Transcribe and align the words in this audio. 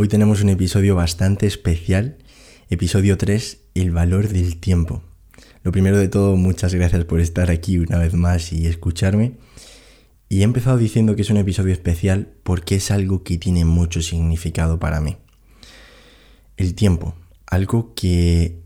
Hoy 0.00 0.06
tenemos 0.06 0.42
un 0.42 0.48
episodio 0.48 0.94
bastante 0.94 1.48
especial, 1.48 2.18
episodio 2.70 3.18
3, 3.18 3.58
el 3.74 3.90
valor 3.90 4.28
del 4.28 4.60
tiempo. 4.60 5.02
Lo 5.64 5.72
primero 5.72 5.98
de 5.98 6.06
todo, 6.06 6.36
muchas 6.36 6.72
gracias 6.72 7.04
por 7.04 7.18
estar 7.18 7.50
aquí 7.50 7.78
una 7.78 7.98
vez 7.98 8.14
más 8.14 8.52
y 8.52 8.68
escucharme. 8.68 9.32
Y 10.28 10.42
he 10.42 10.44
empezado 10.44 10.78
diciendo 10.78 11.16
que 11.16 11.22
es 11.22 11.30
un 11.30 11.36
episodio 11.36 11.72
especial 11.72 12.28
porque 12.44 12.76
es 12.76 12.92
algo 12.92 13.24
que 13.24 13.38
tiene 13.38 13.64
mucho 13.64 14.00
significado 14.00 14.78
para 14.78 15.00
mí. 15.00 15.16
El 16.56 16.76
tiempo, 16.76 17.16
algo 17.44 17.92
que 17.96 18.62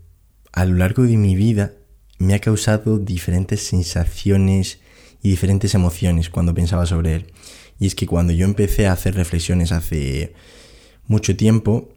a 0.51 0.65
lo 0.65 0.75
largo 0.75 1.01
de 1.01 1.17
mi 1.17 1.35
vida 1.35 1.73
me 2.19 2.35
ha 2.35 2.39
causado 2.41 2.99
diferentes 2.99 3.63
sensaciones 3.63 4.81
y 5.23 5.31
diferentes 5.31 5.73
emociones 5.73 6.29
cuando 6.29 6.53
pensaba 6.53 6.85
sobre 6.85 7.15
él. 7.15 7.33
Y 7.79 7.87
es 7.87 7.95
que 7.95 8.05
cuando 8.05 8.33
yo 8.33 8.45
empecé 8.45 8.85
a 8.85 8.93
hacer 8.93 9.15
reflexiones 9.15 9.71
hace 9.71 10.35
mucho 11.07 11.35
tiempo, 11.35 11.89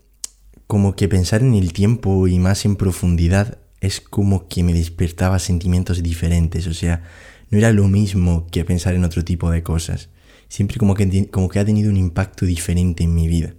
como 0.67 0.97
que 0.97 1.09
pensar 1.09 1.43
en 1.43 1.55
el 1.55 1.73
tiempo 1.73 2.27
y 2.27 2.39
más 2.39 2.65
en 2.65 2.77
profundidad 2.77 3.59
es 3.81 4.01
como 4.01 4.49
que 4.49 4.63
me 4.63 4.73
despertaba 4.73 5.39
sentimientos 5.39 6.03
diferentes, 6.03 6.67
o 6.67 6.75
sea, 6.75 7.03
no 7.51 7.59
era 7.59 7.73
lo 7.73 7.87
mismo 7.89 8.47
que 8.51 8.65
pensar 8.65 8.95
en 8.95 9.05
otro 9.05 9.25
tipo 9.25 9.51
de 9.51 9.63
cosas. 9.63 10.09
Siempre 10.49 10.79
como 10.79 10.95
que, 10.95 11.29
como 11.31 11.49
que 11.49 11.59
ha 11.59 11.65
tenido 11.65 11.91
un 11.91 11.97
impacto 11.97 12.47
diferente 12.47 13.05
en 13.05 13.15
mi 13.15 13.29
vida. 13.29 13.55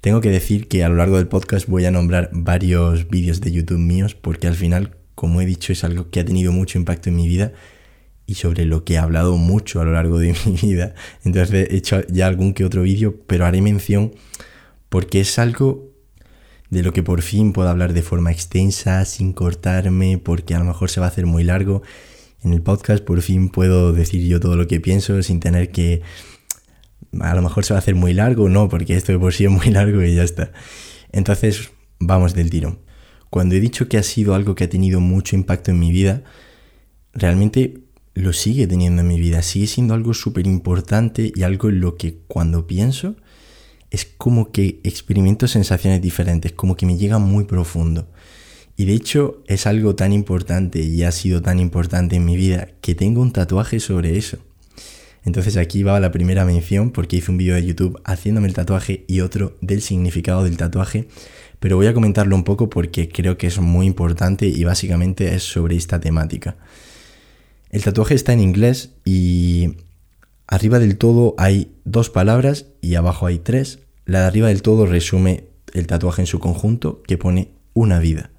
Tengo 0.00 0.20
que 0.20 0.30
decir 0.30 0.68
que 0.68 0.82
a 0.84 0.88
lo 0.88 0.96
largo 0.96 1.16
del 1.16 1.28
podcast 1.28 1.68
voy 1.68 1.84
a 1.84 1.90
nombrar 1.90 2.30
varios 2.32 3.08
vídeos 3.08 3.40
de 3.40 3.52
YouTube 3.52 3.78
míos 3.78 4.14
porque 4.14 4.46
al 4.46 4.54
final, 4.54 4.96
como 5.14 5.40
he 5.40 5.46
dicho, 5.46 5.72
es 5.72 5.84
algo 5.84 6.10
que 6.10 6.20
ha 6.20 6.24
tenido 6.24 6.52
mucho 6.52 6.78
impacto 6.78 7.08
en 7.08 7.16
mi 7.16 7.28
vida 7.28 7.52
y 8.26 8.34
sobre 8.34 8.64
lo 8.64 8.84
que 8.84 8.94
he 8.94 8.98
hablado 8.98 9.36
mucho 9.36 9.80
a 9.80 9.84
lo 9.84 9.92
largo 9.92 10.18
de 10.18 10.34
mi 10.46 10.70
vida. 10.70 10.94
Entonces 11.24 11.68
he 11.70 11.76
hecho 11.76 12.00
ya 12.08 12.26
algún 12.26 12.54
que 12.54 12.64
otro 12.64 12.82
vídeo, 12.82 13.16
pero 13.26 13.46
haré 13.46 13.60
mención 13.62 14.12
porque 14.92 15.20
es 15.20 15.38
algo 15.38 15.90
de 16.68 16.82
lo 16.82 16.92
que 16.92 17.02
por 17.02 17.22
fin 17.22 17.54
puedo 17.54 17.70
hablar 17.70 17.94
de 17.94 18.02
forma 18.02 18.30
extensa, 18.30 19.06
sin 19.06 19.32
cortarme, 19.32 20.18
porque 20.18 20.54
a 20.54 20.58
lo 20.58 20.66
mejor 20.66 20.90
se 20.90 21.00
va 21.00 21.06
a 21.06 21.08
hacer 21.08 21.24
muy 21.24 21.44
largo. 21.44 21.80
En 22.42 22.52
el 22.52 22.60
podcast 22.60 23.02
por 23.02 23.22
fin 23.22 23.48
puedo 23.48 23.94
decir 23.94 24.22
yo 24.28 24.38
todo 24.38 24.54
lo 24.54 24.66
que 24.66 24.80
pienso 24.80 25.22
sin 25.22 25.40
tener 25.40 25.70
que... 25.70 26.02
A 27.20 27.34
lo 27.34 27.40
mejor 27.40 27.64
se 27.64 27.72
va 27.72 27.78
a 27.78 27.80
hacer 27.80 27.94
muy 27.94 28.12
largo, 28.12 28.50
no, 28.50 28.68
porque 28.68 28.94
esto 28.94 29.12
de 29.12 29.18
por 29.18 29.32
sí 29.32 29.46
es 29.46 29.50
muy 29.50 29.70
largo 29.70 30.02
y 30.02 30.14
ya 30.14 30.24
está. 30.24 30.52
Entonces, 31.10 31.70
vamos 31.98 32.34
del 32.34 32.50
tiro. 32.50 32.78
Cuando 33.30 33.54
he 33.54 33.60
dicho 33.60 33.88
que 33.88 33.96
ha 33.96 34.02
sido 34.02 34.34
algo 34.34 34.54
que 34.54 34.64
ha 34.64 34.68
tenido 34.68 35.00
mucho 35.00 35.36
impacto 35.36 35.70
en 35.70 35.78
mi 35.78 35.90
vida, 35.90 36.22
realmente 37.14 37.80
lo 38.12 38.34
sigue 38.34 38.66
teniendo 38.66 39.00
en 39.00 39.08
mi 39.08 39.18
vida, 39.18 39.40
sigue 39.40 39.68
siendo 39.68 39.94
algo 39.94 40.12
súper 40.12 40.46
importante 40.46 41.32
y 41.34 41.44
algo 41.44 41.70
en 41.70 41.80
lo 41.80 41.96
que 41.96 42.18
cuando 42.28 42.66
pienso 42.66 43.16
es 43.92 44.06
como 44.06 44.52
que 44.52 44.80
experimento 44.84 45.46
sensaciones 45.46 46.00
diferentes, 46.00 46.52
como 46.52 46.76
que 46.76 46.86
me 46.86 46.96
llega 46.96 47.18
muy 47.18 47.44
profundo. 47.44 48.08
Y 48.74 48.86
de 48.86 48.94
hecho 48.94 49.44
es 49.46 49.66
algo 49.66 49.94
tan 49.94 50.14
importante 50.14 50.80
y 50.80 51.02
ha 51.02 51.12
sido 51.12 51.42
tan 51.42 51.58
importante 51.58 52.16
en 52.16 52.24
mi 52.24 52.34
vida 52.34 52.70
que 52.80 52.94
tengo 52.94 53.20
un 53.20 53.32
tatuaje 53.32 53.80
sobre 53.80 54.16
eso. 54.16 54.38
Entonces 55.24 55.58
aquí 55.58 55.82
va 55.82 56.00
la 56.00 56.10
primera 56.10 56.46
mención 56.46 56.90
porque 56.90 57.16
hice 57.16 57.30
un 57.30 57.36
vídeo 57.36 57.54
de 57.54 57.66
YouTube 57.66 58.00
haciéndome 58.04 58.48
el 58.48 58.54
tatuaje 58.54 59.04
y 59.06 59.20
otro 59.20 59.58
del 59.60 59.82
significado 59.82 60.42
del 60.42 60.56
tatuaje, 60.56 61.06
pero 61.60 61.76
voy 61.76 61.86
a 61.86 61.94
comentarlo 61.94 62.34
un 62.34 62.44
poco 62.44 62.70
porque 62.70 63.10
creo 63.10 63.36
que 63.36 63.46
es 63.46 63.60
muy 63.60 63.86
importante 63.86 64.48
y 64.48 64.64
básicamente 64.64 65.34
es 65.34 65.42
sobre 65.42 65.76
esta 65.76 66.00
temática. 66.00 66.56
El 67.70 67.84
tatuaje 67.84 68.14
está 68.14 68.32
en 68.32 68.40
inglés 68.40 68.94
y 69.04 69.76
arriba 70.52 70.78
del 70.78 70.98
todo 70.98 71.34
hay 71.38 71.72
dos 71.84 72.10
palabras 72.10 72.66
y 72.82 72.96
abajo 72.96 73.24
hay 73.24 73.38
tres. 73.38 73.78
La 74.04 74.20
de 74.20 74.26
arriba 74.26 74.48
del 74.48 74.60
todo 74.60 74.84
resume 74.84 75.44
el 75.72 75.86
tatuaje 75.86 76.20
en 76.20 76.26
su 76.26 76.40
conjunto 76.40 77.02
que 77.04 77.16
pone 77.16 77.52
una 77.72 77.98
vida. 77.98 78.32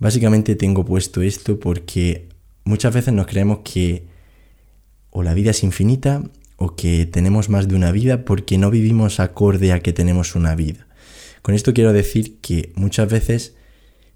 Básicamente 0.00 0.56
tengo 0.56 0.84
puesto 0.84 1.22
esto 1.22 1.60
porque 1.60 2.28
muchas 2.64 2.92
veces 2.92 3.14
nos 3.14 3.28
creemos 3.28 3.60
que 3.62 4.08
o 5.10 5.22
la 5.22 5.32
vida 5.32 5.52
es 5.52 5.62
infinita 5.62 6.24
o 6.56 6.74
que 6.74 7.06
tenemos 7.06 7.48
más 7.48 7.68
de 7.68 7.76
una 7.76 7.92
vida 7.92 8.24
porque 8.24 8.58
no 8.58 8.72
vivimos 8.72 9.20
acorde 9.20 9.72
a 9.72 9.78
que 9.78 9.92
tenemos 9.92 10.34
una 10.34 10.56
vida. 10.56 10.88
Con 11.42 11.54
esto 11.54 11.72
quiero 11.72 11.92
decir 11.92 12.40
que 12.40 12.72
muchas 12.74 13.08
veces 13.08 13.54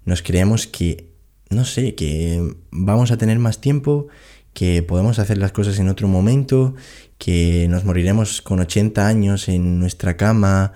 nos 0.03 0.21
creemos 0.21 0.67
que 0.67 1.07
no 1.49 1.63
sé, 1.63 1.95
que 1.95 2.55
vamos 2.71 3.11
a 3.11 3.17
tener 3.17 3.39
más 3.39 3.61
tiempo, 3.61 4.09
que 4.57 4.81
podemos 4.81 5.19
hacer 5.19 5.37
las 5.37 5.51
cosas 5.51 5.77
en 5.77 5.87
otro 5.87 6.07
momento, 6.07 6.73
que 7.17 7.67
nos 7.69 7.83
moriremos 7.83 8.41
con 8.41 8.59
80 8.59 9.07
años 9.07 9.49
en 9.49 9.79
nuestra 9.79 10.17
cama, 10.17 10.73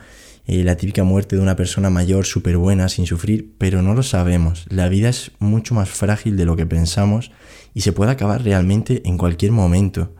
eh, 0.47 0.63
la 0.63 0.75
típica 0.75 1.03
muerte 1.03 1.35
de 1.35 1.41
una 1.41 1.56
persona 1.56 1.90
mayor 1.90 2.25
súper 2.25 2.57
buena 2.57 2.90
sin 2.90 3.06
sufrir, 3.06 3.53
pero 3.57 3.81
no 3.81 3.94
lo 3.94 4.03
sabemos. 4.03 4.66
La 4.69 4.90
vida 4.90 5.09
es 5.09 5.31
mucho 5.40 5.75
más 5.75 5.90
frágil 5.90 6.35
de 6.38 6.46
lo 6.46 6.56
que 6.56 6.66
pensamos 6.66 7.31
y 7.74 7.81
se 7.81 7.94
puede 7.94 8.12
acabar 8.12 8.44
realmente 8.44 9.02
en 9.06 9.18
cualquier 9.18 9.52
momento. 9.52 10.13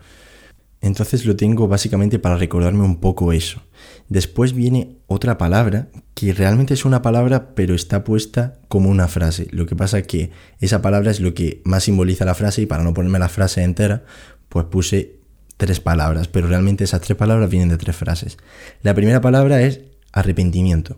Entonces 0.80 1.26
lo 1.26 1.36
tengo 1.36 1.68
básicamente 1.68 2.18
para 2.18 2.38
recordarme 2.38 2.84
un 2.84 3.00
poco 3.00 3.34
eso. 3.34 3.62
Después 4.10 4.54
viene 4.54 4.98
otra 5.06 5.38
palabra 5.38 5.90
que 6.16 6.34
realmente 6.34 6.74
es 6.74 6.86
una 6.86 7.04
palabra 7.04 7.54
pero 7.54 7.76
está 7.76 8.04
puesta 8.04 8.60
como 8.68 8.90
una 8.90 9.08
frase. 9.08 9.48
Lo 9.52 9.68
que 9.68 9.76
pasa 9.76 10.02
que 10.02 10.32
esa 10.60 10.82
palabra 10.82 11.12
es 11.12 11.20
lo 11.20 11.36
que 11.36 11.62
más 11.66 11.84
simboliza 11.84 12.26
la 12.26 12.36
frase 12.36 12.64
y 12.64 12.66
para 12.66 12.84
no 12.84 12.94
ponerme 12.94 13.20
la 13.20 13.30
frase 13.30 13.62
entera 13.62 14.04
pues 14.50 14.66
puse 14.66 15.21
tres 15.62 15.80
palabras, 15.80 16.28
pero 16.28 16.48
realmente 16.48 16.84
esas 16.84 17.02
tres 17.02 17.16
palabras 17.16 17.48
vienen 17.48 17.70
de 17.70 17.78
tres 17.78 17.96
frases. 17.96 18.40
La 18.82 18.96
primera 18.96 19.22
palabra 19.22 19.62
es 19.62 19.82
arrepentimiento. 20.12 20.98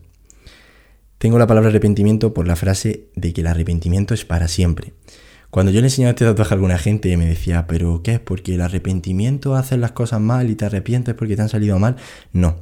Tengo 1.18 1.38
la 1.38 1.48
palabra 1.48 1.70
arrepentimiento 1.70 2.34
por 2.34 2.48
la 2.48 2.56
frase 2.56 3.10
de 3.14 3.34
que 3.34 3.42
el 3.42 3.48
arrepentimiento 3.48 4.14
es 4.14 4.24
para 4.24 4.48
siempre. 4.48 4.94
Cuando 5.50 5.70
yo 5.70 5.82
le 5.82 5.88
enseñaba 5.88 6.12
este 6.12 6.24
tatuaje 6.24 6.54
a 6.54 6.56
alguna 6.56 6.78
gente 6.78 7.16
me 7.18 7.26
decía, 7.26 7.68
pero 7.68 8.02
¿qué 8.04 8.14
es? 8.14 8.20
¿Porque 8.22 8.56
el 8.56 8.62
arrepentimiento 8.62 9.56
hace 9.56 9.76
las 9.76 9.92
cosas 9.92 10.22
mal 10.22 10.50
y 10.50 10.56
te 10.56 10.64
arrepientes 10.64 11.14
porque 11.14 11.36
te 11.36 11.42
han 11.42 11.50
salido 11.50 11.78
mal? 11.78 11.98
No. 12.32 12.56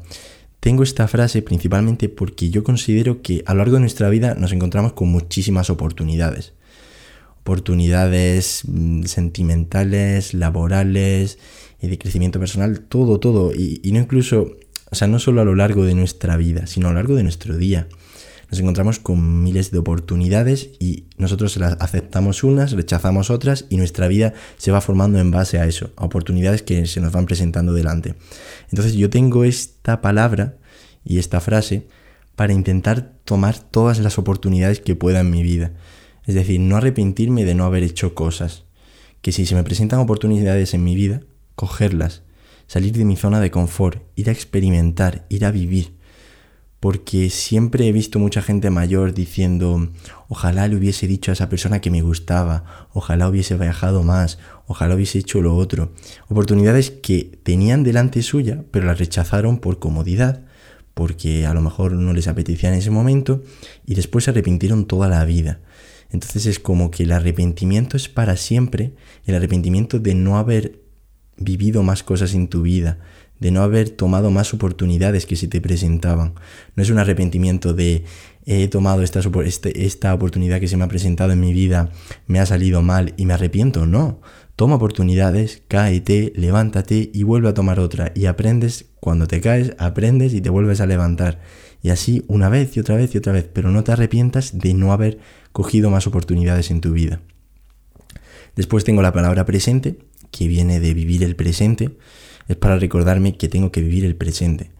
Tengo 0.59 0.81
esta 0.81 1.07
frase 1.07 1.44
principalmente 1.44 2.09
porque 2.09 2.50
yo 2.50 2.63
considero 2.63 3.22
que 3.22 3.44
a 3.45 3.53
lo 3.53 3.59
largo 3.59 3.75
de 3.75 3.81
nuestra 3.81 4.09
vida 4.09 4.33
nos 4.33 4.51
encontramos 4.53 4.94
con 4.94 5.09
muchísimas 5.09 5.69
oportunidades. 5.69 6.53
Oportunidades 7.41 8.63
mm, 8.68 9.03
sentimentales, 9.03 10.33
laborales, 10.33 11.38
y 11.81 11.88
de 11.88 11.97
crecimiento 11.97 12.40
personal, 12.40 12.81
todo, 12.81 13.19
todo. 13.19 13.53
Y, 13.53 13.81
no 13.92 14.00
incluso, 14.00 14.56
o 14.92 14.96
sea, 14.96 15.08
no 15.08 15.19
solo 15.19 15.42
a 15.42 15.46
lo 15.46 15.56
largo 15.56 15.84
de 15.84 15.96
nuestra 15.96 16.38
vida, 16.38 16.68
sino 16.68 16.88
a 16.88 16.92
lo 16.92 16.96
largo 16.96 17.16
de 17.16 17.24
nuestro 17.24 17.58
día 17.58 17.88
nos 18.52 18.59
encontramos 18.59 19.00
con 19.00 19.44
miles 19.44 19.72
de 19.72 19.78
oportunidades 19.78 20.72
y 20.78 21.06
nosotros 21.18 21.56
las 21.56 21.78
aceptamos 21.80 22.44
unas, 22.44 22.74
rechazamos 22.74 23.30
otras 23.30 23.66
y 23.69 23.78
nuestra 23.78 24.09
vida 24.09 24.34
se 24.58 24.72
va 24.72 24.81
formando 24.81 25.19
en 25.19 25.31
base 25.31 25.58
a 25.58 25.66
eso, 25.66 25.92
a 25.96 26.03
oportunidades 26.03 26.62
que 26.62 26.86
se 26.86 27.00
nos 27.00 27.14
van 27.14 27.25
presentando 27.25 27.72
delante. 27.72 28.16
Entonces 28.69 28.96
yo 28.96 29.09
tengo 29.09 29.46
esta 29.46 30.02
palabra 30.02 30.58
y 31.06 31.18
esta 31.18 31.40
frase 31.40 31.88
para 32.36 32.52
intentar 32.52 33.13
tomar 33.24 33.58
todas 33.58 34.00
las 34.00 34.18
oportunidades 34.18 34.81
que 34.81 34.96
pueda 34.98 35.22
en 35.22 35.31
mi 35.31 35.44
vida. 35.44 35.72
Es 36.25 36.36
decir, 36.36 36.59
no 36.59 36.75
arrepentirme 36.75 37.46
de 37.46 37.56
no 37.56 37.63
haber 37.63 37.84
hecho 37.84 38.13
cosas. 38.13 38.66
Que 39.22 39.31
si 39.31 39.46
se 39.46 39.56
me 39.56 39.63
presentan 39.63 40.00
oportunidades 40.00 40.74
en 40.74 40.84
mi 40.84 40.96
vida, 40.96 41.22
cogerlas, 41.62 42.24
salir 42.68 42.94
de 42.94 43.06
mi 43.06 43.16
zona 43.16 43.40
de 43.40 43.52
confort, 43.52 44.02
ir 44.16 44.30
a 44.30 44.34
experimentar, 44.34 45.26
ir 45.30 45.46
a 45.46 45.52
vivir 45.52 46.02
porque 46.82 47.30
siempre 47.30 47.88
he 47.88 47.92
visto 47.92 48.18
mucha 48.18 48.42
gente 48.42 48.72
mayor 48.72 49.14
diciendo, 49.14 49.92
ojalá 50.28 50.68
le 50.68 50.76
hubiese 50.76 51.06
dicho 51.06 51.30
a 51.30 51.34
esa 51.34 51.48
persona 51.48 51.80
que 51.80 51.92
me 51.92 52.02
gustaba, 52.02 52.88
ojalá 52.92 53.30
hubiese 53.30 53.56
viajado 53.56 54.02
más, 54.02 54.40
ojalá 54.66 54.96
hubiese 54.96 55.20
hecho 55.20 55.42
lo 55.42 55.56
otro. 55.56 55.94
Oportunidades 56.28 56.90
que 56.90 57.40
tenían 57.44 57.84
delante 57.84 58.24
suya, 58.24 58.64
pero 58.72 58.88
las 58.88 58.98
rechazaron 58.98 59.60
por 59.60 59.78
comodidad, 59.78 60.42
porque 60.96 61.46
a 61.46 61.54
lo 61.54 61.62
mejor 61.62 61.92
no 61.92 62.14
les 62.14 62.28
apetecía 62.28 62.70
en 62.70 62.80
ese 62.80 62.90
momento, 62.90 63.44
y 63.86 63.94
después 63.94 64.24
se 64.24 64.31
arrepintieron 64.31 64.86
toda 64.86 65.07
la 65.07 65.24
vida. 65.24 65.60
Entonces 66.10 66.48
es 66.48 66.57
como 66.57 66.90
que 66.90 67.04
el 67.04 67.12
arrepentimiento 67.12 67.96
es 67.96 68.10
para 68.10 68.38
siempre, 68.38 68.96
el 69.28 69.36
arrepentimiento 69.36 70.00
de 70.00 70.16
no 70.16 70.40
haber 70.40 70.81
vivido 71.38 71.83
más 71.83 72.04
cosas 72.04 72.33
en 72.33 72.48
tu 72.48 72.62
vida, 72.62 73.00
de 73.39 73.51
no 73.51 73.63
haber 73.63 73.89
tomado 73.89 74.30
más 74.30 74.54
oportunidades 74.54 75.25
que 75.25 75.36
se 75.36 75.48
te 75.48 75.62
presentaban. 75.62 76.36
No 76.75 76.83
es 76.83 76.89
un 76.89 77.00
arrepentimiento 77.00 77.74
de 77.74 78.06
he 78.45 78.68
tomado 78.68 79.04
esta, 79.04 79.19
este, 79.44 79.86
esta 79.86 80.13
oportunidad 80.13 80.60
que 80.60 80.68
se 80.68 80.78
me 80.78 80.83
ha 80.83 80.88
presentado 80.88 81.31
en 81.31 81.39
mi 81.39 81.54
vida, 81.54 81.92
me 82.28 82.39
ha 82.39 82.45
salido 82.45 82.81
mal 82.81 83.13
y 83.18 83.25
me 83.25 83.33
arrepiento. 83.33 83.86
No, 83.86 84.22
toma 84.56 84.75
oportunidades, 84.75 85.63
cáete, 85.68 86.33
levántate 86.36 87.10
y 87.13 87.24
vuelve 87.24 87.50
a 87.50 87.54
tomar 87.54 87.80
otra. 87.80 88.12
Y 88.16 88.25
aprendes, 88.25 88.86
cuando 89.00 89.28
te 89.28 89.42
caes, 89.42 89.75
aprendes 89.78 90.33
y 90.33 90.42
te 90.42 90.50
vuelves 90.50 90.81
a 90.81 90.86
levantar. 90.86 91.42
Y 91.83 91.89
así 91.89 92.24
una 92.28 92.50
vez 92.50 92.78
y 92.78 92.80
otra 92.80 92.95
vez 92.95 93.13
y 93.16 93.18
otra 93.18 93.33
vez, 93.33 93.50
pero 93.51 93.72
no 93.72 93.83
te 93.83 93.92
arrepientas 93.92 94.57
de 94.57 94.74
no 94.74 94.94
haber 94.94 95.19
cogido 95.51 95.89
más 95.89 96.07
oportunidades 96.07 96.72
en 96.72 96.81
tu 96.81 96.92
vida. 96.94 97.22
Después 98.56 98.83
tengo 98.83 99.01
la 99.01 99.13
palabra 99.13 99.45
presente, 99.45 99.98
que 100.31 100.48
viene 100.48 100.80
de 100.80 100.94
vivir 100.94 101.24
el 101.24 101.36
presente 101.36 101.98
es 102.48 102.56
para 102.56 102.77
recordarme 102.77 103.38
que 103.38 103.48
tengo 103.48 103.71
que 103.71 103.81
vivir 103.81 104.06
el 104.06 104.15
presente. 104.15 104.71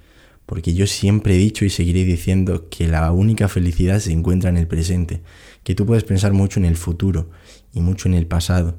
Porque 0.46 0.74
yo 0.74 0.88
siempre 0.88 1.36
he 1.36 1.38
dicho 1.38 1.64
y 1.64 1.70
seguiré 1.70 2.04
diciendo 2.04 2.68
que 2.70 2.88
la 2.88 3.12
única 3.12 3.48
felicidad 3.48 4.00
se 4.00 4.12
encuentra 4.12 4.50
en 4.50 4.58
el 4.58 4.68
presente, 4.68 5.22
que 5.64 5.76
tú 5.76 5.86
puedes 5.86 6.04
pensar 6.04 6.34
mucho 6.34 6.60
en 6.60 6.66
el 6.66 6.76
futuro 6.76 7.30
y 7.74 7.82
mucho 7.82 8.10
en 8.10 8.16
el 8.16 8.28
pasado, 8.28 8.78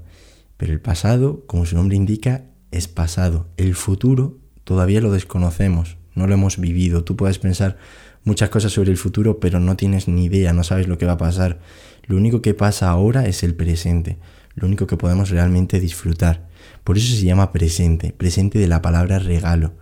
pero 0.57 0.73
el 0.73 0.81
pasado, 0.81 1.45
como 1.47 1.65
su 1.65 1.77
nombre 1.77 1.97
indica, 1.97 2.45
es 2.71 2.89
pasado. 2.89 3.49
El 3.57 3.75
futuro 3.75 4.39
todavía 4.65 5.01
lo 5.01 5.11
desconocemos, 5.11 5.97
no 6.15 6.27
lo 6.27 6.35
hemos 6.35 6.59
vivido. 6.59 7.05
Tú 7.05 7.17
puedes 7.17 7.39
pensar 7.39 7.79
muchas 8.25 8.51
cosas 8.51 8.73
sobre 8.73 8.91
el 8.91 8.97
futuro, 8.97 9.41
pero 9.41 9.59
no 9.59 9.77
tienes 9.77 10.09
ni 10.09 10.27
idea, 10.27 10.53
no 10.53 10.65
sabes 10.65 10.89
lo 10.89 10.99
que 10.99 11.07
va 11.07 11.13
a 11.13 11.19
pasar. 11.19 11.61
Lo 12.07 12.17
único 12.17 12.43
que 12.43 12.55
pasa 12.55 12.91
ahora 12.91 13.27
es 13.27 13.43
el 13.43 13.55
presente, 13.55 14.19
lo 14.55 14.67
único 14.67 14.87
que 14.87 14.97
podemos 14.97 15.31
realmente 15.31 15.81
disfrutar. 15.81 16.49
Por 16.85 16.99
eso 16.99 17.15
se 17.15 17.25
llama 17.25 17.53
presente, 17.53 18.13
presente 18.13 18.59
de 18.59 18.69
la 18.69 18.83
palabra 18.83 19.19
regalo, 19.19 19.75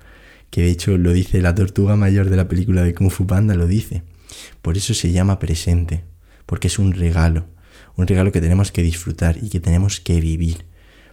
que 0.50 0.62
de 0.62 0.70
hecho 0.70 0.96
lo 0.98 1.12
dice 1.12 1.42
la 1.42 1.54
tortuga 1.54 1.96
mayor 1.96 2.30
de 2.30 2.36
la 2.36 2.48
película 2.48 2.82
de 2.82 2.94
Kung 2.94 3.10
Fu 3.10 3.26
Panda, 3.26 3.54
lo 3.54 3.66
dice. 3.66 4.02
Por 4.62 4.76
eso 4.76 4.94
se 4.94 5.12
llama 5.12 5.38
presente, 5.38 6.04
porque 6.46 6.68
es 6.68 6.78
un 6.78 6.92
regalo, 6.92 7.46
un 7.96 8.06
regalo 8.06 8.32
que 8.32 8.40
tenemos 8.40 8.72
que 8.72 8.82
disfrutar 8.82 9.36
y 9.42 9.48
que 9.48 9.60
tenemos 9.60 10.00
que 10.00 10.20
vivir. 10.20 10.66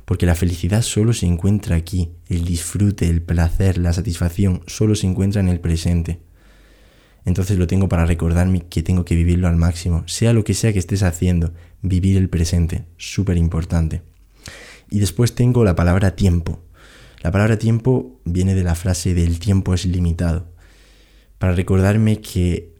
Porque 0.05 0.25
la 0.25 0.35
felicidad 0.35 0.83
solo 0.83 1.13
se 1.13 1.25
encuentra 1.25 1.75
aquí, 1.75 2.11
el 2.27 2.45
disfrute, 2.45 3.09
el 3.09 3.21
placer, 3.21 3.77
la 3.77 3.91
satisfacción, 3.91 4.61
solo 4.65 4.95
se 4.95 5.05
encuentra 5.05 5.41
en 5.41 5.49
el 5.49 5.59
presente. 5.59 6.19
Entonces 7.25 7.57
lo 7.57 7.67
tengo 7.67 7.89
para 7.89 8.05
recordarme 8.05 8.65
que 8.69 8.83
tengo 8.83 9.03
que 9.03 9.15
vivirlo 9.15 9.49
al 9.49 9.57
máximo, 9.57 10.03
sea 10.07 10.31
lo 10.31 10.45
que 10.45 10.53
sea 10.53 10.71
que 10.71 10.79
estés 10.79 11.03
haciendo, 11.03 11.53
vivir 11.81 12.17
el 12.17 12.29
presente, 12.29 12.85
súper 12.97 13.37
importante. 13.37 14.01
Y 14.89 14.99
después 14.99 15.35
tengo 15.35 15.63
la 15.63 15.75
palabra 15.75 16.15
tiempo. 16.15 16.63
La 17.21 17.31
palabra 17.31 17.57
tiempo 17.57 18.19
viene 18.25 18.55
de 18.55 18.63
la 18.63 18.75
frase 18.75 19.13
del 19.13 19.39
tiempo 19.39 19.73
es 19.73 19.85
limitado, 19.85 20.47
para 21.39 21.53
recordarme 21.53 22.21
que 22.21 22.73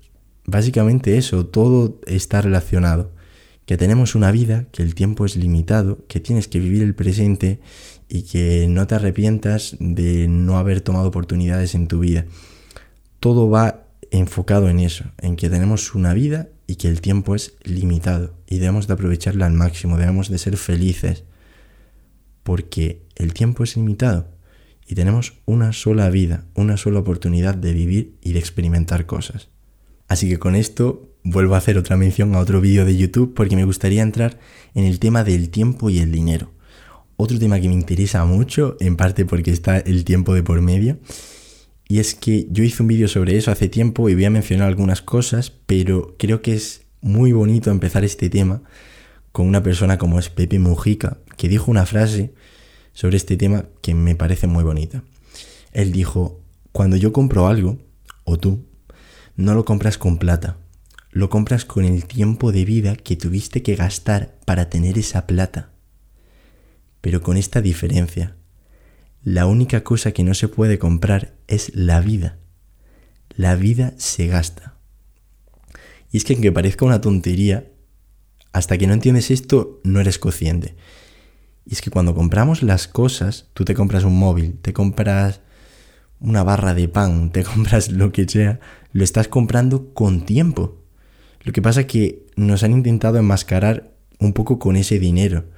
básicamente 0.46 1.18
eso, 1.18 1.46
todo 1.46 2.00
está 2.08 2.42
relacionado, 2.42 3.12
que 3.66 3.78
tenemos 3.78 4.16
una 4.16 4.32
vida, 4.32 4.66
que 4.72 4.82
el 4.82 4.96
tiempo 4.96 5.26
es 5.26 5.36
limitado, 5.36 6.06
que 6.08 6.20
tienes 6.20 6.48
que 6.48 6.60
vivir 6.60 6.82
el 6.82 6.96
presente 6.96 7.60
y 8.08 8.24
que 8.24 8.68
no 8.70 8.88
te 8.88 8.96
arrepientas 8.96 9.76
de 9.80 10.28
no 10.30 10.58
haber 10.58 10.80
tomado 10.82 11.10
oportunidades 11.10 11.76
en 11.76 11.88
tu 11.88 12.00
vida. 12.00 12.26
Todo 13.20 13.50
va 13.50 13.84
enfocado 14.10 14.70
en 14.70 14.80
eso, 14.80 15.06
en 15.18 15.36
que 15.36 15.50
tenemos 15.50 15.96
una 15.96 16.14
vida 16.14 16.48
y 16.68 16.76
que 16.76 16.90
el 16.90 17.02
tiempo 17.02 17.34
es 17.34 17.56
limitado 17.64 18.36
y 18.46 18.60
debemos 18.60 18.88
de 18.88 18.94
aprovecharla 18.94 19.46
al 19.46 19.54
máximo, 19.54 19.98
debemos 19.98 20.30
de 20.30 20.38
ser 20.38 20.58
felices 20.58 21.24
porque 22.44 23.02
el 23.16 23.34
tiempo 23.34 23.64
es 23.64 23.76
limitado 23.78 24.28
y 24.86 24.96
tenemos 24.96 25.34
una 25.46 25.74
sola 25.74 26.10
vida, 26.10 26.46
una 26.54 26.78
sola 26.78 27.00
oportunidad 27.00 27.56
de 27.56 27.74
vivir 27.74 28.18
y 28.22 28.34
de 28.34 28.40
experimentar 28.40 29.06
cosas. 29.06 29.50
Así 30.08 30.30
que 30.30 30.40
con 30.40 30.56
esto 30.56 31.10
vuelvo 31.24 31.56
a 31.56 31.58
hacer 31.58 31.78
otra 31.78 31.98
mención 31.98 32.36
a 32.36 32.40
otro 32.40 32.62
vídeo 32.62 32.86
de 32.86 32.96
YouTube 32.96 33.34
porque 33.34 33.56
me 33.56 33.66
gustaría 33.66 34.02
entrar 34.02 34.40
en 34.74 34.86
el 34.86 35.00
tema 35.00 35.24
del 35.24 35.50
tiempo 35.50 35.90
y 35.90 36.00
el 36.00 36.12
dinero. 36.12 36.52
Otro 37.18 37.40
tema 37.40 37.60
que 37.60 37.68
me 37.68 37.74
interesa 37.74 38.24
mucho, 38.26 38.78
en 38.80 38.96
parte 38.96 39.26
porque 39.26 39.52
está 39.52 39.80
el 39.80 40.06
tiempo 40.06 40.34
de 40.34 40.44
por 40.44 40.62
medio, 40.62 41.00
y 41.88 42.00
es 42.00 42.16
que 42.16 42.48
yo 42.52 42.64
hice 42.64 42.84
un 42.84 42.88
vídeo 42.88 43.08
sobre 43.08 43.38
eso 43.38 43.52
hace 43.52 43.70
tiempo 43.70 44.10
y 44.10 44.16
voy 44.16 44.26
a 44.26 44.30
mencionar 44.30 44.68
algunas 44.68 45.02
cosas, 45.02 45.52
pero 45.52 46.16
creo 46.20 46.42
que 46.42 46.54
es 46.54 46.86
muy 47.02 47.32
bonito 47.32 47.72
empezar 47.72 48.04
este 48.04 48.30
tema 48.30 48.62
con 49.32 49.48
una 49.48 49.64
persona 49.64 49.98
como 49.98 50.20
es 50.20 50.30
Pepe 50.30 50.60
Mujica, 50.60 51.18
que 51.38 51.48
dijo 51.48 51.72
una 51.72 51.86
frase 51.86 52.34
sobre 52.92 53.18
este 53.18 53.38
tema 53.38 53.66
que 53.82 53.94
me 53.94 54.16
parece 54.16 54.48
muy 54.48 54.64
bonita. 54.64 55.04
Él 55.72 55.92
dijo, 55.92 56.42
cuando 56.72 56.98
yo 56.98 57.14
compro 57.14 57.48
algo, 57.48 57.78
o 58.24 58.38
tú, 58.38 58.66
no 59.36 59.54
lo 59.54 59.64
compras 59.64 59.98
con 59.98 60.18
plata, 60.18 60.58
lo 61.12 61.30
compras 61.30 61.64
con 61.64 61.86
el 61.86 62.06
tiempo 62.06 62.52
de 62.52 62.66
vida 62.66 62.96
que 62.96 63.16
tuviste 63.16 63.62
que 63.64 63.76
gastar 63.76 64.36
para 64.46 64.70
tener 64.70 64.98
esa 64.98 65.26
plata. 65.28 65.70
Pero 67.00 67.22
con 67.22 67.38
esta 67.38 67.62
diferencia, 67.62 68.36
la 69.28 69.46
única 69.46 69.84
cosa 69.84 70.14
que 70.14 70.24
no 70.24 70.34
se 70.34 70.48
puede 70.48 70.80
comprar 70.80 71.34
es 71.50 71.76
la 71.76 72.00
vida. 72.00 72.38
La 73.36 73.58
vida 73.58 73.94
se 73.98 74.28
gasta. 74.28 74.78
Y 76.10 76.16
es 76.16 76.24
que 76.24 76.32
aunque 76.32 76.54
parezca 76.54 76.86
una 76.86 77.02
tontería, 77.02 77.68
hasta 78.54 78.78
que 78.78 78.88
no 78.88 78.94
entiendes 78.94 79.30
esto, 79.30 79.82
no 79.84 80.00
eres 80.00 80.18
consciente. 80.18 80.78
Y 81.66 81.74
es 81.74 81.82
que 81.82 81.92
cuando 81.92 82.16
compramos 82.16 82.64
las 82.64 82.88
cosas, 82.88 83.50
tú 83.54 83.66
te 83.66 83.74
compras 83.74 84.06
un 84.06 84.18
móvil, 84.18 84.60
te 84.62 84.72
compras 84.72 85.42
una 86.22 86.44
barra 86.44 86.74
de 86.74 86.88
pan, 86.88 87.30
te 87.34 87.44
compras 87.44 87.92
lo 87.92 88.14
que 88.14 88.30
sea, 88.30 88.62
lo 88.94 89.04
estás 89.04 89.28
comprando 89.28 89.94
con 89.94 90.26
tiempo. 90.26 90.78
Lo 91.42 91.52
que 91.52 91.62
pasa 91.62 91.82
es 91.82 91.88
que 91.88 92.26
nos 92.38 92.64
han 92.64 92.72
intentado 92.72 93.18
enmascarar 93.18 93.92
un 94.20 94.32
poco 94.32 94.58
con 94.58 94.78
ese 94.78 95.00
dinero, 95.00 95.50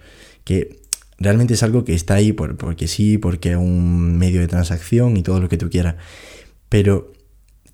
que 0.44 0.80
realmente 1.20 1.54
es 1.54 1.64
algo 1.64 1.84
que 1.84 1.94
está 1.94 2.16
ahí 2.16 2.34
porque 2.34 2.88
sí, 2.88 3.18
porque 3.18 3.52
es 3.52 3.58
un 3.58 4.18
medio 4.18 4.40
de 4.42 4.48
transacción 4.48 5.18
y 5.18 5.24
todo 5.24 5.40
lo 5.40 5.50
que 5.50 5.58
tú 5.58 5.70
quieras. 5.70 5.96
Pero 6.70 7.12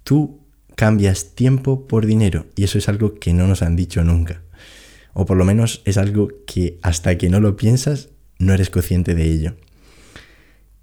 tú 0.04 0.42
cambias 0.76 1.36
tiempo 1.36 1.88
por 1.88 2.06
dinero 2.06 2.48
y 2.56 2.64
eso 2.64 2.78
es 2.78 2.90
algo 2.90 3.16
que 3.16 3.34
no 3.34 3.48
nos 3.48 3.62
han 3.62 3.76
dicho 3.76 4.04
nunca. 4.04 4.42
O 5.14 5.26
por 5.26 5.38
lo 5.38 5.46
menos 5.46 5.82
es 5.86 5.98
algo 5.98 6.30
que 6.46 6.78
hasta 6.82 7.18
que 7.18 7.30
no 7.30 7.40
lo 7.40 7.56
piensas 7.56 8.10
no 8.38 8.54
eres 8.54 8.70
consciente 8.70 9.16
de 9.16 9.32
ello. 9.32 9.56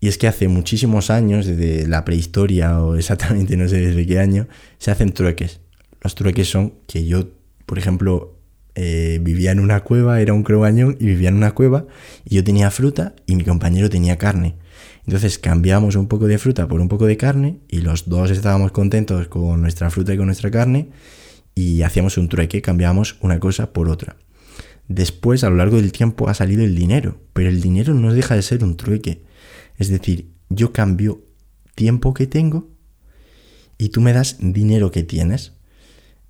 Y 0.01 0.09
es 0.09 0.19
que 0.19 0.27
hace 0.27 0.49
muchísimos 0.49 1.11
años, 1.11 1.47
desde 1.47 1.87
la 1.87 2.05
prehistoria 2.05 2.81
o 2.83 2.97
exactamente 2.99 3.57
no 3.57 3.69
sé 3.69 3.79
desde 3.79 4.07
qué 4.07 4.19
año, 4.19 4.49
se 4.79 4.91
hacen 4.91 5.13
trueques. 5.13 5.61
Los 6.01 6.15
trueques 6.15 6.49
son 6.49 6.75
que 6.87 7.07
yo, 7.07 7.29
por 7.67 7.79
ejemplo, 7.79 8.37
eh, 8.75 9.19
vivía 9.23 9.53
en 9.53 9.61
una 9.61 9.81
cueva, 9.81 10.21
era 10.21 10.33
un 10.33 10.43
cromañón 10.43 10.97
y 10.99 11.07
vivía 11.07 11.29
en 11.29 11.37
una 11.37 11.53
cueva 11.53 11.87
y 12.25 12.37
yo 12.37 12.45
tenía 12.45 12.71
fruta 12.71 13.15
y 13.27 13.37
mi 13.37 13.45
compañero 13.45 13.91
tenía 13.91 14.17
carne. 14.19 14.57
Entonces 15.07 15.39
cambiamos 15.39 15.97
un 15.97 16.07
poco 16.07 16.27
de 16.27 16.39
fruta 16.39 16.69
por 16.69 16.81
un 16.81 16.89
poco 16.89 17.07
de 17.07 17.17
carne 17.17 17.59
y 17.69 17.81
los 17.81 18.09
dos 18.09 18.31
estábamos 18.31 18.73
contentos 18.73 19.29
con 19.29 19.61
nuestra 19.61 19.91
fruta 19.91 20.15
y 20.15 20.17
con 20.17 20.27
nuestra 20.27 20.51
carne 20.51 20.91
y 21.55 21.83
hacíamos 21.83 22.17
un 22.19 22.29
trueque, 22.29 22.63
cambiábamos 22.63 23.17
una 23.21 23.41
cosa 23.41 23.73
por 23.73 23.89
otra. 23.89 24.17
Después, 24.89 25.45
a 25.45 25.51
lo 25.51 25.57
largo 25.57 25.77
del 25.77 25.93
tiempo, 25.93 26.29
ha 26.29 26.35
salido 26.35 26.65
el 26.65 26.75
dinero, 26.75 27.21
pero 27.33 27.49
el 27.49 27.61
dinero 27.61 27.95
no 27.95 28.13
deja 28.13 28.35
de 28.35 28.43
ser 28.43 28.65
un 28.65 28.77
trueque. 28.77 29.23
Es 29.79 29.89
decir, 29.89 30.31
yo 30.49 30.73
cambio 30.73 31.25
tiempo 31.75 32.15
que 32.15 32.27
tengo 32.27 32.69
y 33.79 33.89
tú 33.89 34.01
me 34.01 34.13
das 34.13 34.37
dinero 34.41 34.91
que 34.91 35.03
tienes. 35.03 35.53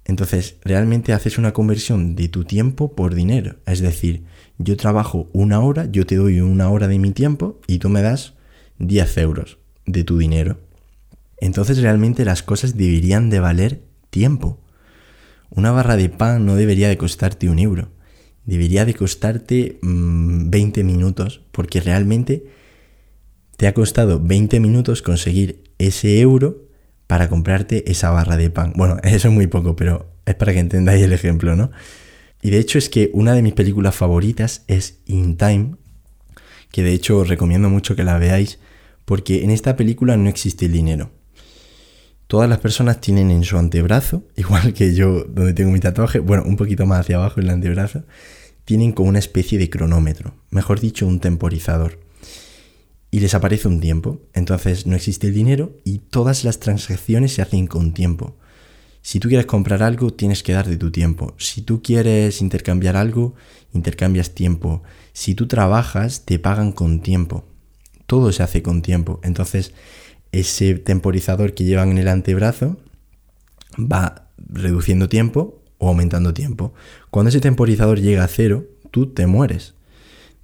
Entonces, 0.05 0.57
realmente 0.65 1.13
haces 1.13 1.39
una 1.39 1.53
conversión 1.53 2.17
de 2.17 2.29
tu 2.29 2.45
tiempo 2.45 2.95
por 2.95 3.15
dinero. 3.15 3.57
Es 3.67 3.81
decir, 3.81 4.25
yo 4.59 4.77
trabajo 4.77 5.29
una 5.33 5.61
hora, 5.61 5.91
yo 5.91 6.07
te 6.07 6.17
doy 6.17 6.41
una 6.41 6.69
hora 6.71 6.89
de 6.89 6.99
mi 6.99 7.13
tiempo 7.13 7.61
y 7.67 7.79
tú 7.79 7.89
me 7.89 8.03
das 8.03 8.35
10 8.79 9.17
euros 9.19 9.59
de 9.87 10.05
tu 10.05 10.19
dinero. 10.19 10.59
Entonces 11.39 11.81
realmente 11.81 12.25
las 12.25 12.43
cosas 12.43 12.77
deberían 12.77 13.31
de 13.31 13.41
valer 13.41 13.83
tiempo. 14.11 14.61
Una 15.51 15.71
barra 15.71 15.97
de 15.97 16.09
pan 16.09 16.47
no 16.47 16.57
debería 16.57 16.89
de 16.89 16.97
costarte 16.97 17.49
un 17.49 17.59
euro. 17.59 17.91
Debería 18.45 18.85
de 18.85 18.95
costarte 18.95 19.79
20 19.83 20.83
mm, 20.83 20.87
minutos 20.87 21.43
porque 21.53 21.81
realmente 21.81 22.47
te 23.57 23.67
ha 23.67 23.75
costado 23.75 24.21
20 24.21 24.59
minutos 24.61 25.03
conseguir 25.03 25.65
ese 25.79 26.21
euro 26.21 26.69
para 27.07 27.29
comprarte 27.29 27.91
esa 27.91 28.11
barra 28.11 28.37
de 28.37 28.51
pan. 28.51 28.73
Bueno, 28.77 28.99
eso 29.03 29.29
es 29.29 29.35
muy 29.35 29.47
poco, 29.47 29.77
pero 29.77 30.13
es 30.27 30.35
para 30.35 30.53
que 30.53 30.61
entendáis 30.61 31.03
el 31.03 31.13
ejemplo, 31.13 31.57
¿no? 31.57 31.71
Y 32.41 32.51
de 32.51 32.59
hecho 32.59 32.79
es 32.79 32.89
que 32.89 33.11
una 33.13 33.35
de 33.35 33.43
mis 33.43 33.53
películas 33.53 33.95
favoritas 33.95 34.65
es 34.67 34.99
In 35.07 35.37
Time, 35.37 35.77
que 36.71 36.83
de 36.83 36.93
hecho 36.93 37.19
os 37.19 37.29
recomiendo 37.29 37.71
mucho 37.71 37.95
que 37.95 38.03
la 38.03 38.19
veáis, 38.19 38.59
porque 39.05 39.45
en 39.45 39.51
esta 39.51 39.77
película 39.77 40.17
no 40.17 40.29
existe 40.29 40.67
el 40.67 40.73
dinero. 40.73 41.11
Todas 42.27 42.49
las 42.49 42.59
personas 42.59 43.01
tienen 43.01 43.31
en 43.31 43.45
su 43.45 43.59
antebrazo, 43.59 44.25
igual 44.37 44.75
que 44.75 44.95
yo 44.95 45.25
donde 45.25 45.55
tengo 45.55 45.71
mi 45.71 45.81
tatuaje, 45.81 46.19
bueno, 46.19 46.43
un 46.45 46.57
poquito 46.57 46.87
más 46.87 47.01
hacia 47.01 47.17
abajo 47.17 47.41
en 47.41 47.47
el 47.47 47.53
antebrazo, 47.53 48.05
tienen 48.65 48.93
como 48.93 49.09
una 49.09 49.19
especie 49.19 49.59
de 49.59 49.71
cronómetro, 49.71 50.35
mejor 50.51 50.81
dicho, 50.81 51.07
un 51.07 51.21
temporizador 51.21 52.02
y 53.13 53.21
les 53.21 53.35
aparece 53.35 53.69
un 53.69 53.79
tiempo. 53.79 54.21
Entonces 54.33 54.87
no 54.87 54.97
existe 54.97 55.29
el 55.29 55.35
dinero 55.35 55.79
y 55.85 55.99
todas 55.99 56.43
las 56.43 56.59
transacciones 56.59 57.35
se 57.35 57.43
hacen 57.43 57.69
con 57.69 57.95
tiempo. 57.95 58.37
Si 59.03 59.21
tú 59.21 59.29
quieres 59.29 59.47
comprar 59.47 59.83
algo, 59.83 60.13
tienes 60.13 60.43
que 60.43 60.55
dar 60.55 60.67
de 60.67 60.79
tu 60.79 60.91
tiempo. 60.91 61.35
Si 61.39 61.61
tú 61.61 61.83
quieres 61.83 62.41
intercambiar 62.41 62.97
algo, 62.97 63.35
intercambias 63.75 64.31
tiempo. 64.31 64.83
Si 65.13 65.35
tú 65.35 65.47
trabajas, 65.47 66.25
te 66.25 66.39
pagan 66.39 66.73
con 66.73 67.01
tiempo. 67.01 67.45
Todo 68.07 68.33
se 68.33 68.43
hace 68.43 68.63
con 68.63 68.81
tiempo. 68.81 69.21
Entonces, 69.23 69.73
ese 70.33 70.75
temporizador 70.77 71.53
que 71.53 71.65
llevan 71.65 71.91
en 71.91 71.99
el 71.99 72.09
antebrazo 72.09 72.79
va 73.79 74.31
reduciendo 74.39 75.09
tiempo 75.11 75.63
o 75.77 75.89
aumentando 75.89 76.33
tiempo. 76.33 76.73
Cuando 77.11 77.29
ese 77.29 77.41
temporizador 77.41 78.01
llega 78.01 78.25
a 78.25 78.29
cero, 78.29 78.65
tú 78.91 79.13
te 79.13 79.27
mueres. 79.27 79.75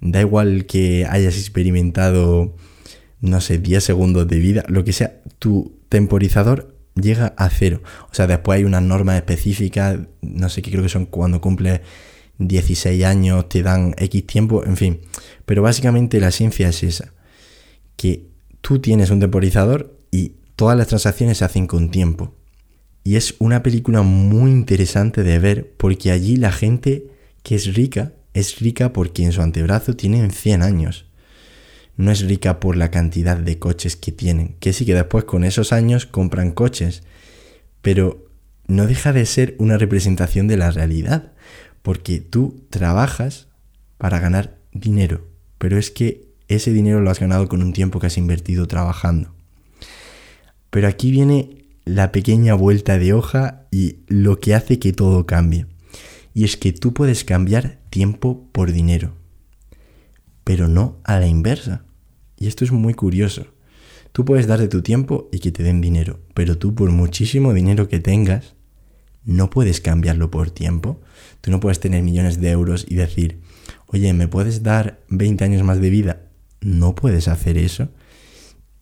Da 0.01 0.21
igual 0.21 0.65
que 0.65 1.05
hayas 1.09 1.37
experimentado, 1.37 2.55
no 3.21 3.41
sé, 3.41 3.59
10 3.59 3.83
segundos 3.83 4.27
de 4.27 4.39
vida, 4.39 4.63
lo 4.67 4.83
que 4.83 4.93
sea, 4.93 5.21
tu 5.39 5.79
temporizador 5.89 6.75
llega 6.95 7.33
a 7.37 7.49
cero. 7.49 7.81
O 8.11 8.13
sea, 8.13 8.27
después 8.27 8.57
hay 8.57 8.63
unas 8.63 8.81
normas 8.81 9.15
específicas, 9.17 9.99
no 10.21 10.49
sé 10.49 10.61
qué 10.61 10.71
creo 10.71 10.83
que 10.83 10.89
son 10.89 11.05
cuando 11.05 11.41
cumple 11.41 11.81
16 12.39 13.03
años, 13.03 13.49
te 13.49 13.61
dan 13.63 13.93
X 13.97 14.25
tiempo, 14.25 14.65
en 14.65 14.77
fin. 14.77 15.01
Pero 15.45 15.61
básicamente 15.61 16.19
la 16.19 16.31
ciencia 16.31 16.69
es 16.69 16.83
esa, 16.83 17.13
que 17.95 18.27
tú 18.61 18.79
tienes 18.79 19.09
un 19.09 19.19
temporizador 19.19 19.97
y 20.11 20.33
todas 20.55 20.77
las 20.77 20.87
transacciones 20.87 21.39
se 21.39 21.45
hacen 21.45 21.67
con 21.67 21.91
tiempo. 21.91 22.33
Y 23.03 23.15
es 23.15 23.35
una 23.39 23.63
película 23.63 24.01
muy 24.01 24.51
interesante 24.51 25.23
de 25.23 25.39
ver 25.39 25.73
porque 25.77 26.11
allí 26.11 26.35
la 26.35 26.51
gente 26.51 27.07
que 27.43 27.55
es 27.55 27.73
rica 27.73 28.13
es 28.33 28.59
rica 28.59 28.93
porque 28.93 29.23
en 29.23 29.31
su 29.31 29.41
antebrazo 29.41 29.95
tienen 29.95 30.31
100 30.31 30.61
años. 30.61 31.05
No 31.97 32.11
es 32.11 32.21
rica 32.21 32.59
por 32.59 32.77
la 32.77 32.91
cantidad 32.91 33.37
de 33.37 33.59
coches 33.59 33.95
que 33.95 34.11
tienen, 34.11 34.55
que 34.59 34.73
sí 34.73 34.85
que 34.85 34.95
después 34.95 35.25
con 35.25 35.43
esos 35.43 35.73
años 35.73 36.05
compran 36.05 36.51
coches, 36.51 37.03
pero 37.81 38.29
no 38.67 38.87
deja 38.87 39.11
de 39.11 39.25
ser 39.25 39.55
una 39.57 39.77
representación 39.77 40.47
de 40.47 40.57
la 40.57 40.71
realidad, 40.71 41.33
porque 41.81 42.19
tú 42.19 42.65
trabajas 42.69 43.47
para 43.97 44.19
ganar 44.19 44.57
dinero, 44.71 45.27
pero 45.57 45.77
es 45.77 45.91
que 45.91 46.29
ese 46.47 46.71
dinero 46.71 47.01
lo 47.01 47.09
has 47.09 47.19
ganado 47.19 47.47
con 47.47 47.61
un 47.61 47.73
tiempo 47.73 47.99
que 47.99 48.07
has 48.07 48.17
invertido 48.17 48.67
trabajando. 48.67 49.33
Pero 50.69 50.87
aquí 50.87 51.11
viene 51.11 51.65
la 51.85 52.11
pequeña 52.11 52.53
vuelta 52.53 52.99
de 52.99 53.13
hoja 53.13 53.67
y 53.71 53.97
lo 54.07 54.39
que 54.39 54.53
hace 54.53 54.79
que 54.79 54.93
todo 54.93 55.25
cambie. 55.25 55.65
Y 56.33 56.43
es 56.43 56.57
que 56.57 56.71
tú 56.71 56.93
puedes 56.93 57.23
cambiar 57.23 57.78
tiempo 57.89 58.47
por 58.51 58.71
dinero, 58.71 59.13
pero 60.43 60.67
no 60.67 60.97
a 61.03 61.19
la 61.19 61.27
inversa. 61.27 61.85
Y 62.37 62.47
esto 62.47 62.63
es 62.63 62.71
muy 62.71 62.93
curioso. 62.93 63.47
Tú 64.11 64.25
puedes 64.25 64.47
dar 64.47 64.59
de 64.59 64.67
tu 64.67 64.81
tiempo 64.81 65.29
y 65.31 65.39
que 65.39 65.51
te 65.51 65.63
den 65.63 65.81
dinero, 65.81 66.19
pero 66.33 66.57
tú 66.57 66.73
por 66.73 66.89
muchísimo 66.91 67.53
dinero 67.53 67.87
que 67.87 67.99
tengas, 67.99 68.55
no 69.25 69.49
puedes 69.49 69.81
cambiarlo 69.81 70.31
por 70.31 70.49
tiempo. 70.49 71.01
Tú 71.41 71.51
no 71.51 71.59
puedes 71.59 71.79
tener 71.79 72.01
millones 72.03 72.39
de 72.41 72.49
euros 72.49 72.85
y 72.87 72.95
decir, 72.95 73.41
oye, 73.87 74.11
¿me 74.13 74.27
puedes 74.27 74.63
dar 74.63 75.01
20 75.09 75.43
años 75.43 75.63
más 75.63 75.79
de 75.79 75.89
vida? 75.89 76.21
No 76.61 76.95
puedes 76.95 77.27
hacer 77.27 77.57
eso. 77.57 77.89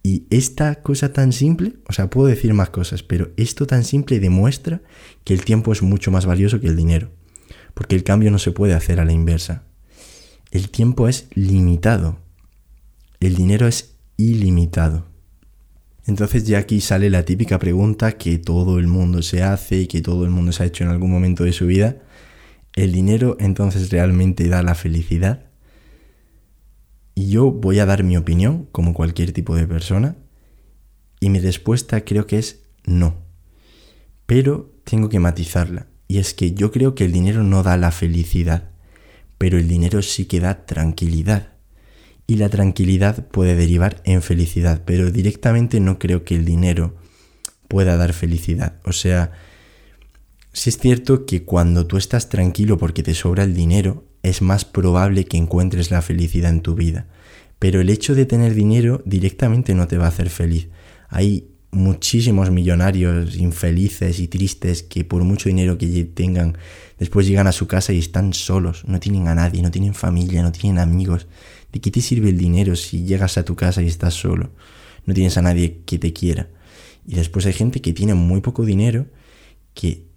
Y 0.03 0.25
esta 0.29 0.75
cosa 0.81 1.11
tan 1.11 1.33
simple, 1.33 1.73
o 1.89 1.91
sea, 1.91 2.09
puedo 2.09 2.27
decir 2.27 2.53
más 2.53 2.69
cosas, 2.69 3.03
pero 3.03 3.31
esto 3.35 3.67
tan 3.67 3.83
simple 3.83 4.21
demuestra 4.21 4.81
que 5.25 5.33
el 5.33 5.43
tiempo 5.43 5.73
es 5.73 5.81
mucho 5.81 6.11
más 6.11 6.25
valioso 6.25 6.61
que 6.61 6.67
el 6.67 6.77
dinero 6.77 7.11
porque 7.77 7.95
el 7.95 8.03
cambio 8.03 8.31
no 8.31 8.39
se 8.39 8.51
puede 8.51 8.73
hacer 8.73 8.99
a 8.99 9.05
la 9.05 9.11
inversa. 9.11 9.61
El 10.49 10.71
tiempo 10.71 11.07
es 11.07 11.27
limitado, 11.35 12.17
el 13.19 13.35
dinero 13.35 13.67
es 13.67 13.97
ilimitado. 14.17 15.05
Entonces 16.07 16.45
ya 16.47 16.57
aquí 16.57 16.81
sale 16.81 17.11
la 17.11 17.21
típica 17.21 17.59
pregunta 17.59 18.13
que 18.13 18.39
todo 18.39 18.79
el 18.79 18.87
mundo 18.87 19.21
se 19.21 19.43
hace 19.43 19.81
y 19.81 19.87
que 19.87 20.01
todo 20.01 20.23
el 20.23 20.31
mundo 20.31 20.53
se 20.53 20.63
ha 20.63 20.65
hecho 20.65 20.85
en 20.85 20.89
algún 20.89 21.11
momento 21.11 21.43
de 21.43 21.51
su 21.53 21.67
vida. 21.67 21.97
¿El 22.73 22.93
dinero 22.93 23.37
entonces 23.39 23.91
realmente 23.91 24.47
da 24.47 24.63
la 24.63 24.73
felicidad? 24.73 25.45
Y 27.13 27.29
yo 27.29 27.51
voy 27.51 27.77
a 27.77 27.85
dar 27.85 28.03
mi 28.03 28.17
opinión, 28.17 28.67
como 28.71 28.95
cualquier 28.95 29.33
tipo 29.33 29.55
de 29.55 29.67
persona, 29.67 30.15
y 31.19 31.29
mi 31.29 31.37
respuesta 31.37 32.03
creo 32.03 32.25
que 32.25 32.39
es 32.39 32.63
no. 32.85 33.17
Pero 34.25 34.73
tengo 34.83 35.09
que 35.09 35.19
matizarla. 35.19 35.85
Y 36.07 36.19
es 36.19 36.33
que 36.33 36.53
yo 36.53 36.71
creo 36.71 36.95
que 36.95 37.05
el 37.05 37.11
dinero 37.11 37.43
no 37.43 37.63
da 37.63 37.77
la 37.77 37.91
felicidad, 37.91 38.69
pero 39.37 39.57
el 39.57 39.67
dinero 39.67 40.01
sí 40.01 40.25
que 40.25 40.39
da 40.39 40.65
tranquilidad. 40.65 41.53
Y 42.27 42.35
la 42.35 42.49
tranquilidad 42.49 43.27
puede 43.27 43.55
derivar 43.55 44.01
en 44.03 44.21
felicidad, 44.21 44.83
pero 44.85 45.11
directamente 45.11 45.79
no 45.79 45.99
creo 45.99 46.23
que 46.23 46.35
el 46.35 46.45
dinero 46.45 46.95
pueda 47.67 47.97
dar 47.97 48.13
felicidad. 48.13 48.79
O 48.83 48.93
sea, 48.93 49.31
sí 50.53 50.69
es 50.69 50.77
cierto 50.77 51.25
que 51.25 51.43
cuando 51.43 51.87
tú 51.87 51.97
estás 51.97 52.29
tranquilo 52.29 52.77
porque 52.77 53.03
te 53.03 53.13
sobra 53.13 53.43
el 53.43 53.53
dinero, 53.53 54.05
es 54.23 54.41
más 54.41 54.65
probable 54.65 55.25
que 55.25 55.37
encuentres 55.37 55.91
la 55.91 56.01
felicidad 56.01 56.51
en 56.51 56.61
tu 56.61 56.75
vida. 56.75 57.07
Pero 57.59 57.81
el 57.81 57.89
hecho 57.89 58.13
de 58.13 58.25
tener 58.25 58.53
dinero 58.53 59.01
directamente 59.05 59.73
no 59.73 59.87
te 59.87 59.97
va 59.97 60.05
a 60.05 60.09
hacer 60.09 60.29
feliz. 60.29 60.69
Hay 61.09 61.49
muchísimos 61.71 62.49
millonarios 62.49 63.35
infelices 63.35 64.19
y 64.19 64.27
tristes 64.27 64.83
que 64.83 65.03
por 65.03 65.23
mucho 65.23 65.49
dinero 65.49 65.77
que 65.77 66.03
tengan, 66.05 66.57
después 66.97 67.27
llegan 67.27 67.47
a 67.47 67.51
su 67.51 67.67
casa 67.67 67.93
y 67.93 67.99
están 67.99 68.33
solos, 68.33 68.83
no 68.85 68.99
tienen 68.99 69.27
a 69.27 69.35
nadie, 69.35 69.61
no 69.61 69.71
tienen 69.71 69.93
familia, 69.93 70.41
no 70.43 70.51
tienen 70.51 70.79
amigos. 70.79 71.27
¿De 71.71 71.81
qué 71.81 71.91
te 71.91 72.01
sirve 72.01 72.29
el 72.29 72.37
dinero 72.37 72.75
si 72.75 73.03
llegas 73.03 73.37
a 73.37 73.43
tu 73.43 73.55
casa 73.55 73.81
y 73.81 73.87
estás 73.87 74.13
solo? 74.13 74.51
No 75.05 75.13
tienes 75.13 75.37
a 75.37 75.41
nadie 75.41 75.81
que 75.85 75.99
te 75.99 76.13
quiera. 76.13 76.49
Y 77.05 77.15
después 77.15 77.45
hay 77.45 77.53
gente 77.53 77.81
que 77.81 77.93
tiene 77.93 78.13
muy 78.13 78.41
poco 78.41 78.65
dinero 78.65 79.05
que 79.73 80.07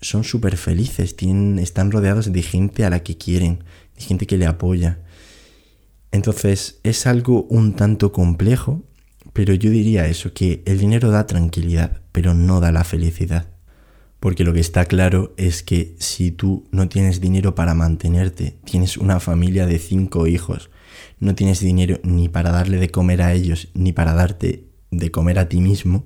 son 0.00 0.24
súper 0.24 0.56
felices, 0.56 1.16
tienen, 1.16 1.58
están 1.58 1.90
rodeados 1.90 2.32
de 2.32 2.42
gente 2.42 2.84
a 2.84 2.90
la 2.90 3.02
que 3.02 3.18
quieren, 3.18 3.64
de 3.96 4.02
gente 4.02 4.26
que 4.26 4.38
le 4.38 4.46
apoya. 4.46 5.00
Entonces 6.12 6.80
es 6.82 7.06
algo 7.06 7.44
un 7.44 7.74
tanto 7.74 8.12
complejo 8.12 8.82
pero 9.40 9.54
yo 9.54 9.70
diría 9.70 10.06
eso, 10.06 10.34
que 10.34 10.62
el 10.66 10.76
dinero 10.76 11.10
da 11.10 11.26
tranquilidad, 11.26 12.02
pero 12.12 12.34
no 12.34 12.60
da 12.60 12.72
la 12.72 12.84
felicidad. 12.84 13.46
Porque 14.18 14.44
lo 14.44 14.52
que 14.52 14.60
está 14.60 14.84
claro 14.84 15.32
es 15.38 15.62
que 15.62 15.96
si 15.98 16.30
tú 16.30 16.68
no 16.72 16.90
tienes 16.90 17.22
dinero 17.22 17.54
para 17.54 17.72
mantenerte, 17.72 18.58
tienes 18.66 18.98
una 18.98 19.18
familia 19.18 19.64
de 19.64 19.78
cinco 19.78 20.26
hijos, 20.26 20.68
no 21.20 21.34
tienes 21.34 21.60
dinero 21.60 22.00
ni 22.02 22.28
para 22.28 22.50
darle 22.50 22.76
de 22.76 22.90
comer 22.90 23.22
a 23.22 23.32
ellos, 23.32 23.68
ni 23.72 23.94
para 23.94 24.12
darte 24.12 24.66
de 24.90 25.10
comer 25.10 25.38
a 25.38 25.48
ti 25.48 25.62
mismo, 25.62 26.04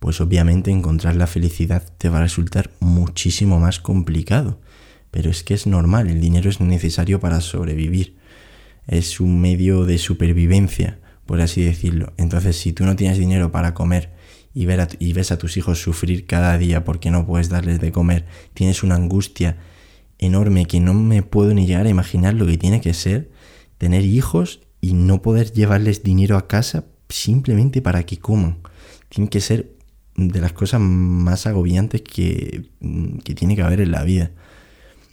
pues 0.00 0.20
obviamente 0.20 0.72
encontrar 0.72 1.14
la 1.14 1.28
felicidad 1.28 1.84
te 1.96 2.08
va 2.08 2.18
a 2.18 2.22
resultar 2.22 2.72
muchísimo 2.80 3.60
más 3.60 3.78
complicado. 3.78 4.60
Pero 5.12 5.30
es 5.30 5.44
que 5.44 5.54
es 5.54 5.68
normal, 5.68 6.10
el 6.10 6.20
dinero 6.20 6.50
es 6.50 6.60
necesario 6.60 7.20
para 7.20 7.40
sobrevivir. 7.40 8.16
Es 8.88 9.20
un 9.20 9.40
medio 9.40 9.84
de 9.84 9.98
supervivencia 9.98 10.98
por 11.26 11.40
así 11.40 11.62
decirlo. 11.62 12.12
Entonces, 12.16 12.56
si 12.56 12.72
tú 12.72 12.84
no 12.84 12.96
tienes 12.96 13.18
dinero 13.18 13.50
para 13.50 13.74
comer 13.74 14.12
y, 14.52 14.66
ver 14.66 14.88
y 14.98 15.12
ves 15.12 15.32
a 15.32 15.38
tus 15.38 15.56
hijos 15.56 15.82
sufrir 15.82 16.26
cada 16.26 16.56
día 16.58 16.84
porque 16.84 17.10
no 17.10 17.26
puedes 17.26 17.48
darles 17.48 17.80
de 17.80 17.92
comer, 17.92 18.26
tienes 18.54 18.82
una 18.82 18.96
angustia 18.96 19.56
enorme 20.18 20.66
que 20.66 20.80
no 20.80 20.94
me 20.94 21.22
puedo 21.22 21.54
ni 21.54 21.66
llegar 21.66 21.86
a 21.86 21.90
imaginar 21.90 22.34
lo 22.34 22.46
que 22.46 22.58
tiene 22.58 22.80
que 22.80 22.94
ser 22.94 23.30
tener 23.78 24.04
hijos 24.04 24.60
y 24.80 24.94
no 24.94 25.22
poder 25.22 25.52
llevarles 25.52 26.02
dinero 26.02 26.36
a 26.36 26.46
casa 26.46 26.84
simplemente 27.08 27.82
para 27.82 28.04
que 28.04 28.18
coman. 28.18 28.58
Tiene 29.08 29.28
que 29.28 29.40
ser 29.40 29.74
de 30.16 30.40
las 30.40 30.52
cosas 30.52 30.80
más 30.80 31.46
agobiantes 31.46 32.02
que, 32.02 32.70
que 33.24 33.34
tiene 33.34 33.56
que 33.56 33.62
haber 33.62 33.80
en 33.80 33.90
la 33.90 34.04
vida. 34.04 34.30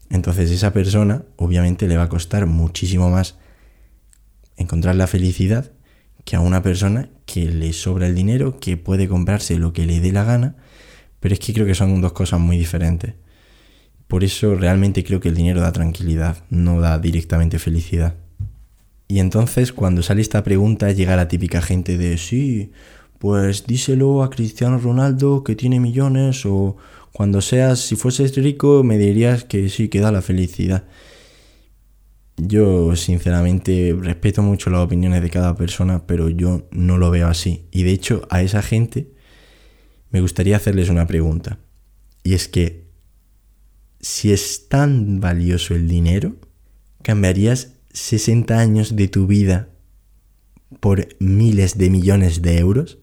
Entonces 0.09 0.51
esa 0.51 0.73
persona 0.73 1.23
obviamente 1.37 1.87
le 1.87 1.97
va 1.97 2.03
a 2.03 2.09
costar 2.09 2.45
muchísimo 2.45 3.09
más 3.09 3.37
encontrar 4.57 4.95
la 4.95 5.07
felicidad 5.07 5.71
que 6.25 6.35
a 6.35 6.39
una 6.39 6.61
persona 6.61 7.09
que 7.25 7.45
le 7.45 7.73
sobra 7.73 8.07
el 8.07 8.15
dinero, 8.15 8.59
que 8.59 8.77
puede 8.77 9.07
comprarse 9.07 9.57
lo 9.57 9.73
que 9.73 9.85
le 9.85 9.99
dé 9.99 10.11
la 10.11 10.23
gana, 10.23 10.55
pero 11.19 11.33
es 11.33 11.39
que 11.39 11.53
creo 11.53 11.65
que 11.65 11.75
son 11.75 12.01
dos 12.01 12.13
cosas 12.13 12.39
muy 12.39 12.57
diferentes. 12.57 13.15
Por 14.07 14.23
eso 14.23 14.55
realmente 14.55 15.03
creo 15.03 15.19
que 15.19 15.29
el 15.29 15.35
dinero 15.35 15.61
da 15.61 15.71
tranquilidad, 15.71 16.43
no 16.49 16.81
da 16.81 16.99
directamente 16.99 17.59
felicidad. 17.59 18.15
Y 19.07 19.19
entonces 19.19 19.71
cuando 19.73 20.03
sale 20.03 20.21
esta 20.21 20.43
pregunta 20.43 20.91
llega 20.91 21.15
la 21.15 21.27
típica 21.27 21.61
gente 21.61 21.97
de 21.97 22.17
sí, 22.17 22.71
pues 23.19 23.67
díselo 23.67 24.23
a 24.23 24.29
Cristiano 24.29 24.77
Ronaldo 24.79 25.43
que 25.43 25.55
tiene 25.55 25.79
millones 25.79 26.45
o 26.45 26.77
cuando 27.11 27.41
seas, 27.41 27.79
si 27.79 27.95
fueses 27.95 28.35
rico 28.35 28.83
me 28.83 28.97
dirías 28.97 29.43
que 29.43 29.69
sí, 29.69 29.89
que 29.89 29.99
da 29.99 30.11
la 30.11 30.21
felicidad. 30.21 30.85
Yo 32.43 32.95
sinceramente 32.95 33.95
respeto 33.99 34.41
mucho 34.41 34.71
las 34.71 34.79
opiniones 34.79 35.21
de 35.21 35.29
cada 35.29 35.55
persona, 35.55 36.07
pero 36.07 36.27
yo 36.27 36.67
no 36.71 36.97
lo 36.97 37.11
veo 37.11 37.27
así. 37.27 37.67
Y 37.69 37.83
de 37.83 37.91
hecho 37.91 38.23
a 38.31 38.41
esa 38.41 38.63
gente 38.63 39.11
me 40.09 40.21
gustaría 40.21 40.55
hacerles 40.55 40.89
una 40.89 41.05
pregunta. 41.05 41.59
Y 42.23 42.33
es 42.33 42.47
que, 42.47 42.87
si 43.99 44.33
es 44.33 44.67
tan 44.69 45.19
valioso 45.19 45.75
el 45.75 45.87
dinero, 45.87 46.35
¿cambiarías 47.03 47.75
60 47.93 48.57
años 48.57 48.95
de 48.95 49.07
tu 49.07 49.27
vida 49.27 49.69
por 50.79 51.09
miles 51.19 51.77
de 51.77 51.91
millones 51.91 52.41
de 52.41 52.57
euros? 52.57 52.97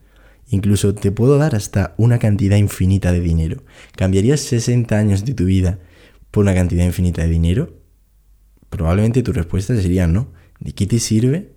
Incluso 0.49 0.97
te 0.97 1.12
puedo 1.12 1.38
dar 1.38 1.54
hasta 1.54 1.95
una 1.97 2.18
cantidad 2.18 2.57
infinita 2.57 3.12
de 3.12 3.21
dinero. 3.21 3.62
¿Cambiarías 3.95 4.40
60 4.40 4.99
años 4.99 5.25
de 5.25 5.35
tu 5.35 5.45
vida 5.45 5.78
por 6.33 6.42
una 6.42 6.54
cantidad 6.54 6.85
infinita 6.85 7.23
de 7.23 7.28
dinero? 7.28 7.77
Probablemente 8.70 9.22
tu 9.22 9.32
respuesta 9.32 9.75
sería 9.76 10.06
no. 10.06 10.28
¿De 10.60 10.72
qué 10.72 10.87
te 10.87 10.98
sirve 10.98 11.52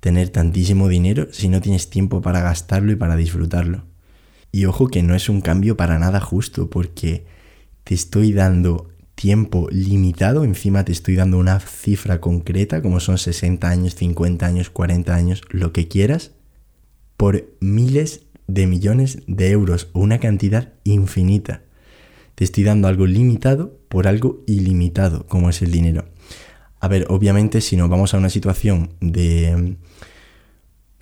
tener 0.00 0.30
tantísimo 0.30 0.88
dinero 0.88 1.28
si 1.30 1.48
no 1.48 1.60
tienes 1.60 1.90
tiempo 1.90 2.22
para 2.22 2.40
gastarlo 2.40 2.92
y 2.92 2.96
para 2.96 3.16
disfrutarlo? 3.16 3.84
Y 4.52 4.64
ojo 4.64 4.88
que 4.88 5.02
no 5.02 5.14
es 5.14 5.28
un 5.28 5.40
cambio 5.40 5.76
para 5.76 5.98
nada 5.98 6.20
justo 6.20 6.70
porque 6.70 7.24
te 7.84 7.94
estoy 7.94 8.32
dando 8.32 8.88
tiempo 9.14 9.68
limitado, 9.70 10.44
encima 10.44 10.84
te 10.84 10.92
estoy 10.92 11.14
dando 11.14 11.38
una 11.38 11.60
cifra 11.60 12.20
concreta 12.20 12.80
como 12.80 13.00
son 13.00 13.18
60 13.18 13.68
años, 13.68 13.94
50 13.94 14.46
años, 14.46 14.70
40 14.70 15.14
años, 15.14 15.42
lo 15.50 15.72
que 15.72 15.88
quieras, 15.88 16.32
por 17.16 17.44
miles 17.60 18.22
de 18.46 18.66
millones 18.66 19.18
de 19.26 19.50
euros 19.50 19.88
una 19.92 20.18
cantidad 20.18 20.72
infinita. 20.84 21.62
Te 22.34 22.44
estoy 22.44 22.64
dando 22.64 22.88
algo 22.88 23.06
limitado 23.06 23.78
por 23.90 24.08
algo 24.08 24.42
ilimitado, 24.46 25.26
como 25.26 25.50
es 25.50 25.60
el 25.60 25.70
dinero. 25.70 26.06
A 26.80 26.88
ver, 26.88 27.06
obviamente 27.10 27.60
si 27.60 27.76
nos 27.76 27.90
vamos 27.90 28.14
a 28.14 28.18
una 28.18 28.30
situación 28.30 28.94
de 29.00 29.54
mm, 29.56 29.76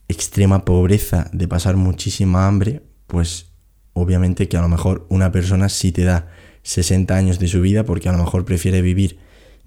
extrema 0.09 0.65
pobreza, 0.65 1.31
de 1.33 1.47
pasar 1.47 1.77
muchísima 1.77 2.47
hambre, 2.47 2.83
pues 3.07 3.53
obviamente 3.93 4.49
que 4.49 4.57
a 4.57 4.61
lo 4.61 4.69
mejor 4.69 5.07
una 5.09 5.31
persona 5.31 5.69
sí 5.69 5.93
te 5.93 6.05
da 6.05 6.29
60 6.63 7.15
años 7.15 7.39
de 7.39 7.49
su 7.49 7.61
vida 7.61 7.85
porque 7.85 8.09
a 8.09 8.13
lo 8.13 8.19
mejor 8.19 8.45
prefiere 8.45 8.83
vivir 8.83 9.19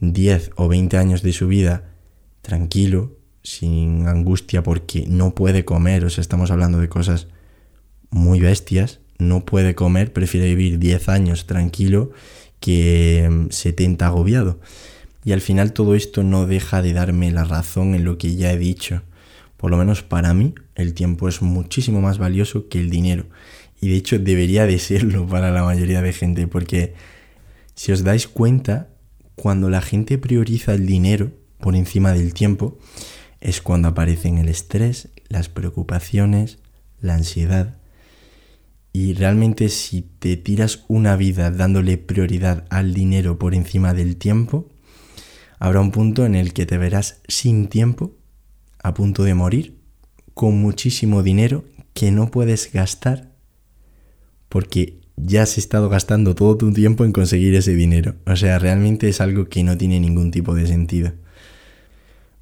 10 0.02 0.52
o 0.56 0.68
20 0.68 0.98
años 0.98 1.22
de 1.22 1.32
su 1.32 1.48
vida 1.48 1.96
tranquilo, 2.42 3.18
sin 3.44 4.08
angustia 4.08 4.64
porque 4.64 5.06
no 5.08 5.34
puede 5.34 5.64
comer, 5.64 6.06
o 6.06 6.10
sea, 6.10 6.22
estamos 6.22 6.52
hablando 6.52 6.80
de 6.80 6.90
cosas 6.90 7.28
muy 8.10 8.40
bestias, 8.40 9.00
no 9.18 9.46
puede 9.46 9.76
comer, 9.76 10.12
prefiere 10.12 10.48
vivir 10.48 10.80
10 10.80 11.10
años 11.10 11.46
tranquilo 11.46 12.12
que 12.60 13.48
70 13.50 14.06
mm, 14.06 14.08
agobiado. 14.08 14.60
Y 15.24 15.34
al 15.34 15.42
final 15.42 15.74
todo 15.74 15.96
esto 15.96 16.24
no 16.24 16.48
deja 16.48 16.82
de 16.82 16.94
darme 16.94 17.32
la 17.32 17.44
razón 17.44 17.94
en 17.94 18.04
lo 18.04 18.18
que 18.18 18.36
ya 18.36 18.52
he 18.52 18.58
dicho. 18.58 19.04
Por 19.58 19.70
lo 19.70 19.78
menos 19.78 20.02
para 20.02 20.34
mí 20.34 20.56
el 20.76 20.94
tiempo 20.94 21.28
es 21.28 21.42
muchísimo 21.42 22.02
más 22.02 22.18
valioso 22.18 22.68
que 22.68 22.80
el 22.80 22.90
dinero. 22.90 23.26
Y 23.80 23.90
de 23.90 23.96
hecho 23.96 24.18
debería 24.20 24.66
de 24.66 24.80
serlo 24.80 25.28
para 25.30 25.52
la 25.52 25.64
mayoría 25.64 26.02
de 26.02 26.14
gente 26.14 26.48
porque 26.48 26.94
si 27.76 27.92
os 27.92 28.04
dais 28.04 28.28
cuenta, 28.28 28.90
cuando 29.36 29.70
la 29.70 29.82
gente 29.82 30.18
prioriza 30.18 30.74
el 30.74 30.86
dinero 30.86 31.32
por 31.60 31.76
encima 31.76 32.14
del 32.14 32.34
tiempo, 32.34 32.78
es 33.40 33.62
cuando 33.62 33.88
aparecen 33.88 34.38
el 34.38 34.50
estrés, 34.50 35.10
las 35.30 35.50
preocupaciones, 35.50 36.60
la 37.00 37.16
ansiedad. 37.16 37.78
Y 38.94 39.14
realmente 39.14 39.70
si 39.70 40.02
te 40.02 40.38
tiras 40.38 40.84
una 40.90 41.16
vida 41.16 41.50
dándole 41.50 41.98
prioridad 41.98 42.66
al 42.70 42.94
dinero 42.94 43.40
por 43.40 43.56
encima 43.56 43.94
del 43.94 44.18
tiempo, 44.18 44.68
habrá 45.62 45.80
un 45.80 45.92
punto 45.92 46.26
en 46.26 46.34
el 46.34 46.54
que 46.54 46.66
te 46.66 46.80
verás 46.80 47.22
sin 47.28 47.68
tiempo, 47.68 48.18
a 48.82 48.96
punto 48.96 49.24
de 49.24 49.36
morir, 49.36 49.78
con 50.34 50.60
muchísimo 50.60 51.22
dinero 51.22 51.64
que 51.94 52.10
no 52.10 52.32
puedes 52.32 52.74
gastar 52.74 53.30
porque 54.50 55.00
ya 55.18 55.44
has 55.44 55.60
estado 55.60 55.88
gastando 55.88 56.34
todo 56.34 56.58
tu 56.58 56.74
tiempo 56.74 57.06
en 57.06 57.12
conseguir 57.12 57.54
ese 57.54 57.76
dinero. 57.76 58.16
O 58.26 58.36
sea, 58.36 58.58
realmente 58.58 59.08
es 59.08 59.22
algo 59.22 59.50
que 59.50 59.64
no 59.64 59.78
tiene 59.78 60.00
ningún 60.00 60.32
tipo 60.32 60.56
de 60.56 60.66
sentido. 60.66 61.14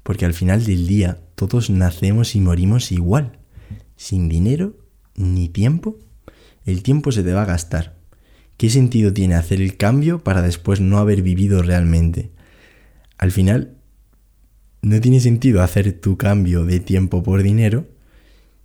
Porque 0.02 0.24
al 0.24 0.32
final 0.32 0.64
del 0.64 0.86
día 0.86 1.18
todos 1.34 1.68
nacemos 1.68 2.34
y 2.34 2.40
morimos 2.40 2.90
igual. 2.90 3.38
Sin 3.96 4.30
dinero 4.30 4.78
ni 5.14 5.50
tiempo, 5.50 5.98
el 6.64 6.82
tiempo 6.82 7.12
se 7.12 7.22
te 7.22 7.34
va 7.34 7.42
a 7.42 7.46
gastar. 7.46 7.98
¿Qué 8.56 8.70
sentido 8.70 9.12
tiene 9.12 9.34
hacer 9.34 9.60
el 9.60 9.76
cambio 9.76 10.24
para 10.24 10.40
después 10.40 10.80
no 10.80 10.96
haber 10.96 11.20
vivido 11.20 11.62
realmente? 11.62 12.30
Al 13.20 13.32
final, 13.32 13.76
no 14.80 14.98
tiene 15.02 15.20
sentido 15.20 15.62
hacer 15.62 15.92
tu 16.00 16.16
cambio 16.16 16.64
de 16.64 16.80
tiempo 16.80 17.22
por 17.22 17.42
dinero 17.42 17.86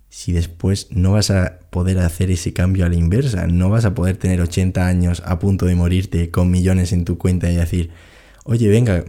si 0.08 0.32
después 0.32 0.88
no 0.90 1.12
vas 1.12 1.30
a 1.30 1.58
poder 1.68 1.98
hacer 1.98 2.30
ese 2.30 2.54
cambio 2.54 2.86
a 2.86 2.88
la 2.88 2.94
inversa, 2.94 3.46
no 3.48 3.68
vas 3.68 3.84
a 3.84 3.94
poder 3.94 4.16
tener 4.16 4.40
80 4.40 4.86
años 4.86 5.22
a 5.26 5.38
punto 5.38 5.66
de 5.66 5.74
morirte 5.74 6.30
con 6.30 6.50
millones 6.50 6.94
en 6.94 7.04
tu 7.04 7.18
cuenta 7.18 7.52
y 7.52 7.56
decir, 7.56 7.90
oye, 8.44 8.66
venga, 8.68 9.04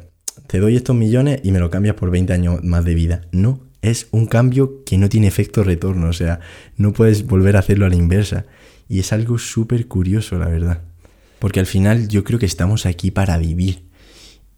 te 0.48 0.60
doy 0.60 0.76
estos 0.76 0.98
millones 0.98 1.40
y 1.44 1.54
me 1.54 1.60
lo 1.60 1.70
cambias 1.70 1.96
por 1.96 2.12
20 2.12 2.34
años 2.34 2.62
más 2.66 2.84
de 2.84 2.94
vida. 2.94 3.22
No, 3.32 3.62
es 3.82 4.08
un 4.12 4.26
cambio 4.26 4.84
que 4.84 4.98
no 4.98 5.08
tiene 5.08 5.28
efecto 5.28 5.64
retorno, 5.64 6.10
o 6.10 6.14
sea, 6.14 6.42
no 6.76 6.92
puedes 6.92 7.26
volver 7.26 7.56
a 7.56 7.60
hacerlo 7.60 7.86
a 7.86 7.90
la 7.90 7.96
inversa. 7.96 8.46
Y 8.90 9.00
es 9.00 9.14
algo 9.14 9.38
súper 9.38 9.88
curioso, 9.88 10.38
la 10.38 10.50
verdad. 10.50 10.82
Porque 11.40 11.62
al 11.62 11.68
final 11.68 12.10
yo 12.10 12.26
creo 12.26 12.38
que 12.38 12.46
estamos 12.46 12.86
aquí 12.86 13.12
para 13.12 13.38
vivir. 13.38 13.87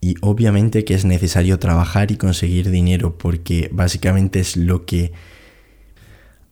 Y 0.00 0.14
obviamente 0.22 0.84
que 0.84 0.94
es 0.94 1.04
necesario 1.04 1.58
trabajar 1.58 2.10
y 2.10 2.16
conseguir 2.16 2.70
dinero 2.70 3.18
porque 3.18 3.68
básicamente 3.72 4.40
es 4.40 4.56
lo 4.56 4.86
que 4.86 5.12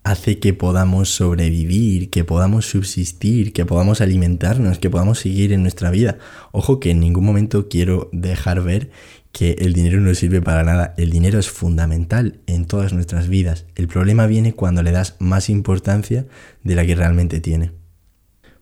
hace 0.05 0.39
que 0.39 0.55
podamos 0.55 1.11
sobrevivir, 1.11 2.11
que 2.11 2.25
podamos 2.25 2.67
subsistir, 2.67 3.53
que 3.53 3.67
podamos 3.67 4.01
alimentarnos, 4.01 4.79
que 4.79 4.91
podamos 4.91 5.19
seguir 5.19 5.53
en 5.53 5.63
nuestra 5.63 5.91
vida. 5.91 6.19
Ojo 6.53 6.81
que 6.81 6.91
en 6.91 7.01
ningún 7.01 7.25
momento 7.25 7.69
quiero 7.69 8.09
dejar 8.13 8.63
ver 8.63 8.91
que 9.33 9.53
el 9.59 9.75
dinero 9.75 10.01
no 10.01 10.15
sirve 10.15 10.41
para 10.41 10.63
nada. 10.63 10.95
El 10.97 11.11
dinero 11.11 11.39
es 11.39 11.51
fundamental 11.51 12.41
en 12.47 12.65
todas 12.67 12.93
nuestras 12.93 13.29
vidas. 13.29 13.67
El 13.75 13.89
problema 13.89 14.27
viene 14.27 14.55
cuando 14.55 14.83
le 14.83 14.93
das 14.93 15.17
más 15.19 15.51
importancia 15.51 16.27
de 16.65 16.75
la 16.75 16.87
que 16.87 16.95
realmente 16.95 17.41
tiene. 17.41 17.73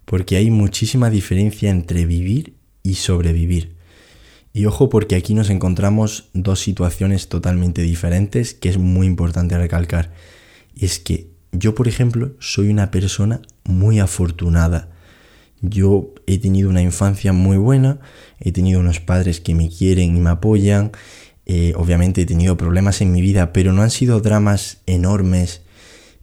Porque 0.04 0.36
hay 0.36 0.50
muchísima 0.50 1.10
diferencia 1.10 1.70
entre 1.70 2.06
vivir 2.06 2.54
y 2.82 2.94
sobrevivir. 2.94 3.75
Y 4.56 4.64
ojo 4.64 4.88
porque 4.88 5.16
aquí 5.16 5.34
nos 5.34 5.50
encontramos 5.50 6.30
dos 6.32 6.60
situaciones 6.60 7.28
totalmente 7.28 7.82
diferentes 7.82 8.54
que 8.54 8.70
es 8.70 8.78
muy 8.78 9.06
importante 9.06 9.58
recalcar. 9.58 10.14
Y 10.74 10.86
es 10.86 10.98
que 10.98 11.28
yo, 11.52 11.74
por 11.74 11.88
ejemplo, 11.88 12.32
soy 12.38 12.70
una 12.70 12.90
persona 12.90 13.42
muy 13.64 13.98
afortunada. 13.98 14.88
Yo 15.60 16.14
he 16.26 16.38
tenido 16.38 16.70
una 16.70 16.80
infancia 16.80 17.34
muy 17.34 17.58
buena, 17.58 17.98
he 18.40 18.50
tenido 18.50 18.80
unos 18.80 18.98
padres 18.98 19.42
que 19.42 19.54
me 19.54 19.68
quieren 19.68 20.16
y 20.16 20.20
me 20.20 20.30
apoyan. 20.30 20.90
Eh, 21.44 21.74
obviamente 21.76 22.22
he 22.22 22.26
tenido 22.26 22.56
problemas 22.56 23.02
en 23.02 23.12
mi 23.12 23.20
vida, 23.20 23.52
pero 23.52 23.74
no 23.74 23.82
han 23.82 23.90
sido 23.90 24.20
dramas 24.20 24.78
enormes 24.86 25.64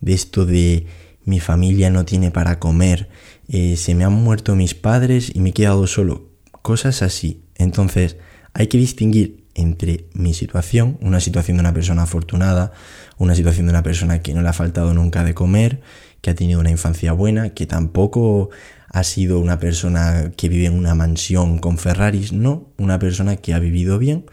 de 0.02 0.14
esto 0.14 0.48
de 0.48 0.88
mi 1.24 1.40
familia 1.40 1.92
no 1.92 2.04
tiene 2.04 2.32
para 2.32 2.58
comer, 2.58 3.10
eh, 3.48 3.78
se 3.78 3.94
me 3.94 4.06
han 4.06 4.14
muerto 4.14 4.56
mis 4.56 4.74
padres 4.74 5.32
y 5.36 5.40
me 5.40 5.52
he 5.52 5.54
quedado 5.54 5.86
solo. 5.86 6.32
Cosas 6.64 7.04
así. 7.04 7.43
Entonces 7.56 8.18
hay 8.54 8.68
que 8.68 8.78
distinguir 8.78 9.44
entre 9.56 10.06
mi 10.14 10.34
situación, 10.34 10.98
una 11.02 11.20
situación 11.20 11.58
de 11.58 11.62
una 11.62 11.74
persona 11.74 12.04
afortunada, 12.04 12.72
una 13.18 13.36
situación 13.36 13.68
de 13.68 13.72
una 13.72 13.84
persona 13.84 14.22
que 14.22 14.34
no 14.34 14.42
le 14.42 14.50
ha 14.50 14.54
faltado 14.54 14.94
nunca 14.94 15.24
de 15.24 15.34
comer, 15.34 15.82
que 16.22 16.32
ha 16.32 16.36
tenido 16.36 16.60
una 16.60 16.72
infancia 16.72 17.14
buena, 17.14 17.50
que 17.50 17.66
tampoco 17.66 18.50
ha 18.90 19.04
sido 19.04 19.40
una 19.40 19.60
persona 19.60 20.32
que 20.36 20.50
vive 20.50 20.68
en 20.68 20.74
una 20.74 20.96
mansión 20.96 21.60
con 21.60 21.78
Ferraris, 21.78 22.32
no, 22.32 22.70
una 22.78 23.00
persona 23.00 23.36
que 23.36 23.54
ha 23.54 23.60
vivido 23.60 24.00
bien, 24.00 24.26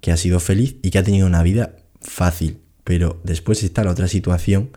que 0.00 0.12
ha 0.12 0.16
sido 0.16 0.40
feliz 0.40 0.76
y 0.82 0.90
que 0.90 0.98
ha 0.98 1.02
tenido 1.02 1.26
una 1.26 1.42
vida 1.42 1.76
fácil. 2.00 2.58
Pero 2.84 3.20
después 3.24 3.62
está 3.62 3.84
la 3.84 3.90
otra 3.90 4.08
situación 4.08 4.70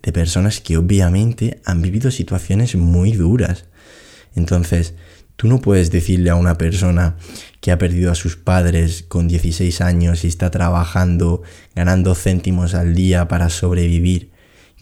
de 0.00 0.12
personas 0.12 0.60
que 0.60 0.76
obviamente 0.76 1.60
han 1.64 1.82
vivido 1.82 2.10
situaciones 2.10 2.74
muy 2.76 3.12
duras. 3.12 3.66
Entonces, 4.34 4.94
Tú 5.36 5.48
no 5.48 5.60
puedes 5.60 5.90
decirle 5.90 6.30
a 6.30 6.36
una 6.36 6.56
persona 6.56 7.16
que 7.60 7.72
ha 7.72 7.78
perdido 7.78 8.10
a 8.10 8.14
sus 8.14 8.36
padres 8.36 9.04
con 9.06 9.28
16 9.28 9.80
años 9.80 10.24
y 10.24 10.28
está 10.28 10.50
trabajando, 10.50 11.42
ganando 11.74 12.14
céntimos 12.14 12.74
al 12.74 12.94
día 12.94 13.28
para 13.28 13.50
sobrevivir, 13.50 14.30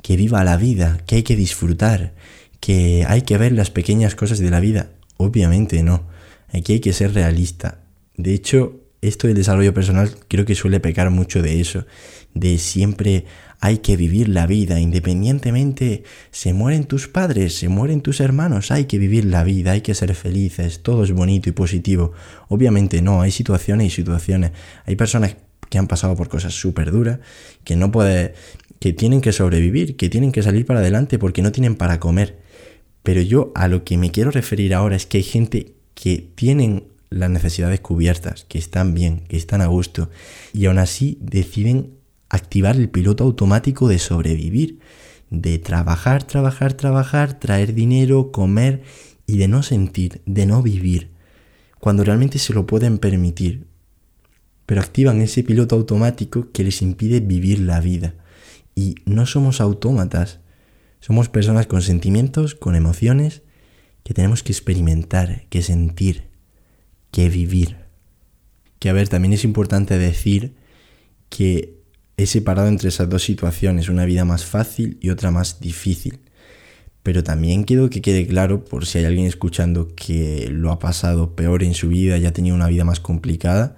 que 0.02 0.16
viva 0.16 0.44
la 0.44 0.56
vida, 0.56 0.98
que 1.06 1.16
hay 1.16 1.22
que 1.22 1.36
disfrutar, 1.36 2.14
que 2.58 3.04
hay 3.06 3.22
que 3.22 3.38
ver 3.38 3.52
las 3.52 3.70
pequeñas 3.70 4.14
cosas 4.14 4.38
de 4.38 4.50
la 4.50 4.60
vida. 4.60 4.90
Obviamente 5.16 5.82
no. 5.82 6.08
Aquí 6.52 6.74
hay 6.74 6.80
que 6.80 6.92
ser 6.92 7.14
realista. 7.14 7.80
De 8.16 8.34
hecho, 8.34 8.80
esto 9.02 9.26
del 9.26 9.36
desarrollo 9.36 9.72
personal 9.72 10.10
creo 10.28 10.44
que 10.44 10.54
suele 10.54 10.80
pecar 10.80 11.10
mucho 11.10 11.42
de 11.42 11.60
eso, 11.60 11.86
de 12.34 12.58
siempre 12.58 13.24
hay 13.60 13.78
que 13.78 13.96
vivir 13.96 14.28
la 14.28 14.46
vida, 14.46 14.80
independientemente 14.80 16.04
se 16.30 16.54
mueren 16.54 16.84
tus 16.84 17.08
padres, 17.08 17.56
se 17.56 17.68
mueren 17.68 18.00
tus 18.00 18.20
hermanos, 18.20 18.70
hay 18.70 18.86
que 18.86 18.98
vivir 18.98 19.26
la 19.26 19.44
vida, 19.44 19.72
hay 19.72 19.82
que 19.82 19.94
ser 19.94 20.14
felices, 20.14 20.82
todo 20.82 21.04
es 21.04 21.12
bonito 21.12 21.50
y 21.50 21.52
positivo. 21.52 22.12
Obviamente 22.48 23.02
no, 23.02 23.20
hay 23.20 23.30
situaciones 23.30 23.88
y 23.88 23.90
situaciones. 23.90 24.52
Hay 24.86 24.96
personas 24.96 25.36
que 25.68 25.78
han 25.78 25.88
pasado 25.88 26.16
por 26.16 26.28
cosas 26.28 26.54
súper 26.54 26.90
duras, 26.90 27.20
que 27.62 27.76
no 27.76 27.92
puede, 27.92 28.34
que 28.78 28.94
tienen 28.94 29.20
que 29.20 29.32
sobrevivir, 29.32 29.96
que 29.96 30.08
tienen 30.08 30.32
que 30.32 30.42
salir 30.42 30.64
para 30.64 30.80
adelante 30.80 31.18
porque 31.18 31.42
no 31.42 31.52
tienen 31.52 31.76
para 31.76 32.00
comer. 32.00 32.38
Pero 33.02 33.20
yo 33.20 33.52
a 33.54 33.68
lo 33.68 33.84
que 33.84 33.98
me 33.98 34.10
quiero 34.10 34.30
referir 34.30 34.74
ahora 34.74 34.96
es 34.96 35.04
que 35.04 35.18
hay 35.18 35.24
gente 35.24 35.74
que 35.94 36.30
tienen 36.34 36.84
las 37.10 37.28
necesidades 37.28 37.80
cubiertas, 37.80 38.44
que 38.48 38.58
están 38.58 38.94
bien, 38.94 39.24
que 39.28 39.36
están 39.36 39.60
a 39.60 39.66
gusto, 39.66 40.10
y 40.54 40.66
aún 40.66 40.78
así 40.78 41.18
deciden 41.20 41.99
activar 42.30 42.76
el 42.76 42.88
piloto 42.88 43.24
automático 43.24 43.88
de 43.88 43.98
sobrevivir, 43.98 44.78
de 45.28 45.58
trabajar, 45.58 46.22
trabajar, 46.24 46.72
trabajar, 46.72 47.38
traer 47.38 47.74
dinero, 47.74 48.32
comer 48.32 48.82
y 49.26 49.36
de 49.36 49.48
no 49.48 49.62
sentir, 49.62 50.22
de 50.26 50.46
no 50.46 50.62
vivir, 50.62 51.10
cuando 51.78 52.04
realmente 52.04 52.38
se 52.38 52.54
lo 52.54 52.66
pueden 52.66 52.98
permitir. 52.98 53.66
Pero 54.64 54.80
activan 54.80 55.20
ese 55.20 55.42
piloto 55.42 55.74
automático 55.74 56.50
que 56.52 56.64
les 56.64 56.80
impide 56.82 57.20
vivir 57.20 57.58
la 57.58 57.80
vida. 57.80 58.14
Y 58.76 58.94
no 59.04 59.26
somos 59.26 59.60
autómatas, 59.60 60.40
somos 61.00 61.28
personas 61.28 61.66
con 61.66 61.82
sentimientos, 61.82 62.54
con 62.54 62.76
emociones, 62.76 63.42
que 64.04 64.14
tenemos 64.14 64.42
que 64.42 64.52
experimentar, 64.52 65.46
que 65.48 65.62
sentir, 65.62 66.28
que 67.10 67.28
vivir. 67.28 67.76
Que 68.78 68.88
a 68.88 68.92
ver, 68.92 69.08
también 69.08 69.32
es 69.32 69.44
importante 69.44 69.98
decir 69.98 70.54
que 71.28 71.79
he 72.22 72.26
separado 72.26 72.68
entre 72.68 72.88
esas 72.88 73.08
dos 73.08 73.24
situaciones, 73.24 73.88
una 73.88 74.04
vida 74.04 74.24
más 74.24 74.44
fácil 74.44 74.98
y 75.00 75.10
otra 75.10 75.30
más 75.30 75.60
difícil. 75.60 76.20
Pero 77.02 77.24
también 77.24 77.64
quiero 77.64 77.88
que 77.88 78.02
quede 78.02 78.26
claro, 78.26 78.64
por 78.64 78.84
si 78.84 78.98
hay 78.98 79.06
alguien 79.06 79.26
escuchando 79.26 79.94
que 79.94 80.48
lo 80.50 80.70
ha 80.70 80.78
pasado 80.78 81.34
peor 81.34 81.62
en 81.62 81.72
su 81.72 81.88
vida 81.88 82.18
y 82.18 82.26
ha 82.26 82.32
tenido 82.32 82.54
una 82.54 82.68
vida 82.68 82.84
más 82.84 83.00
complicada, 83.00 83.76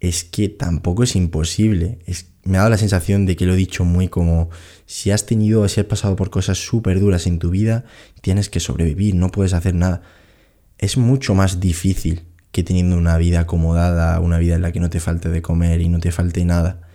es 0.00 0.24
que 0.24 0.50
tampoco 0.50 1.02
es 1.02 1.16
imposible. 1.16 1.98
me 2.44 2.58
ha 2.58 2.60
dado 2.60 2.70
la 2.70 2.78
sensación 2.78 3.24
de 3.24 3.34
que 3.34 3.46
lo 3.46 3.54
he 3.54 3.56
dicho 3.56 3.84
muy 3.84 4.08
como, 4.08 4.50
si 4.84 5.10
has 5.10 5.24
tenido, 5.24 5.66
si 5.68 5.80
has 5.80 5.86
pasado 5.86 6.16
por 6.16 6.28
cosas 6.30 6.58
súper 6.58 7.00
duras 7.00 7.26
en 7.26 7.38
tu 7.38 7.50
vida, 7.50 7.84
tienes 8.20 8.50
que 8.50 8.60
sobrevivir, 8.60 9.14
no 9.14 9.30
puedes 9.30 9.54
hacer 9.54 9.74
nada. 9.74 10.02
Es 10.76 10.98
mucho 10.98 11.34
más 11.34 11.60
difícil 11.60 12.24
que 12.52 12.62
teniendo 12.62 12.96
una 12.98 13.16
vida 13.16 13.40
acomodada, 13.40 14.20
una 14.20 14.38
vida 14.38 14.56
en 14.56 14.62
la 14.62 14.72
que 14.72 14.80
no 14.80 14.90
te 14.90 15.00
falte 15.00 15.30
de 15.30 15.42
comer 15.42 15.80
y 15.80 15.88
no 15.88 15.98
te 15.98 16.12
falte 16.12 16.44
nada. 16.44 16.87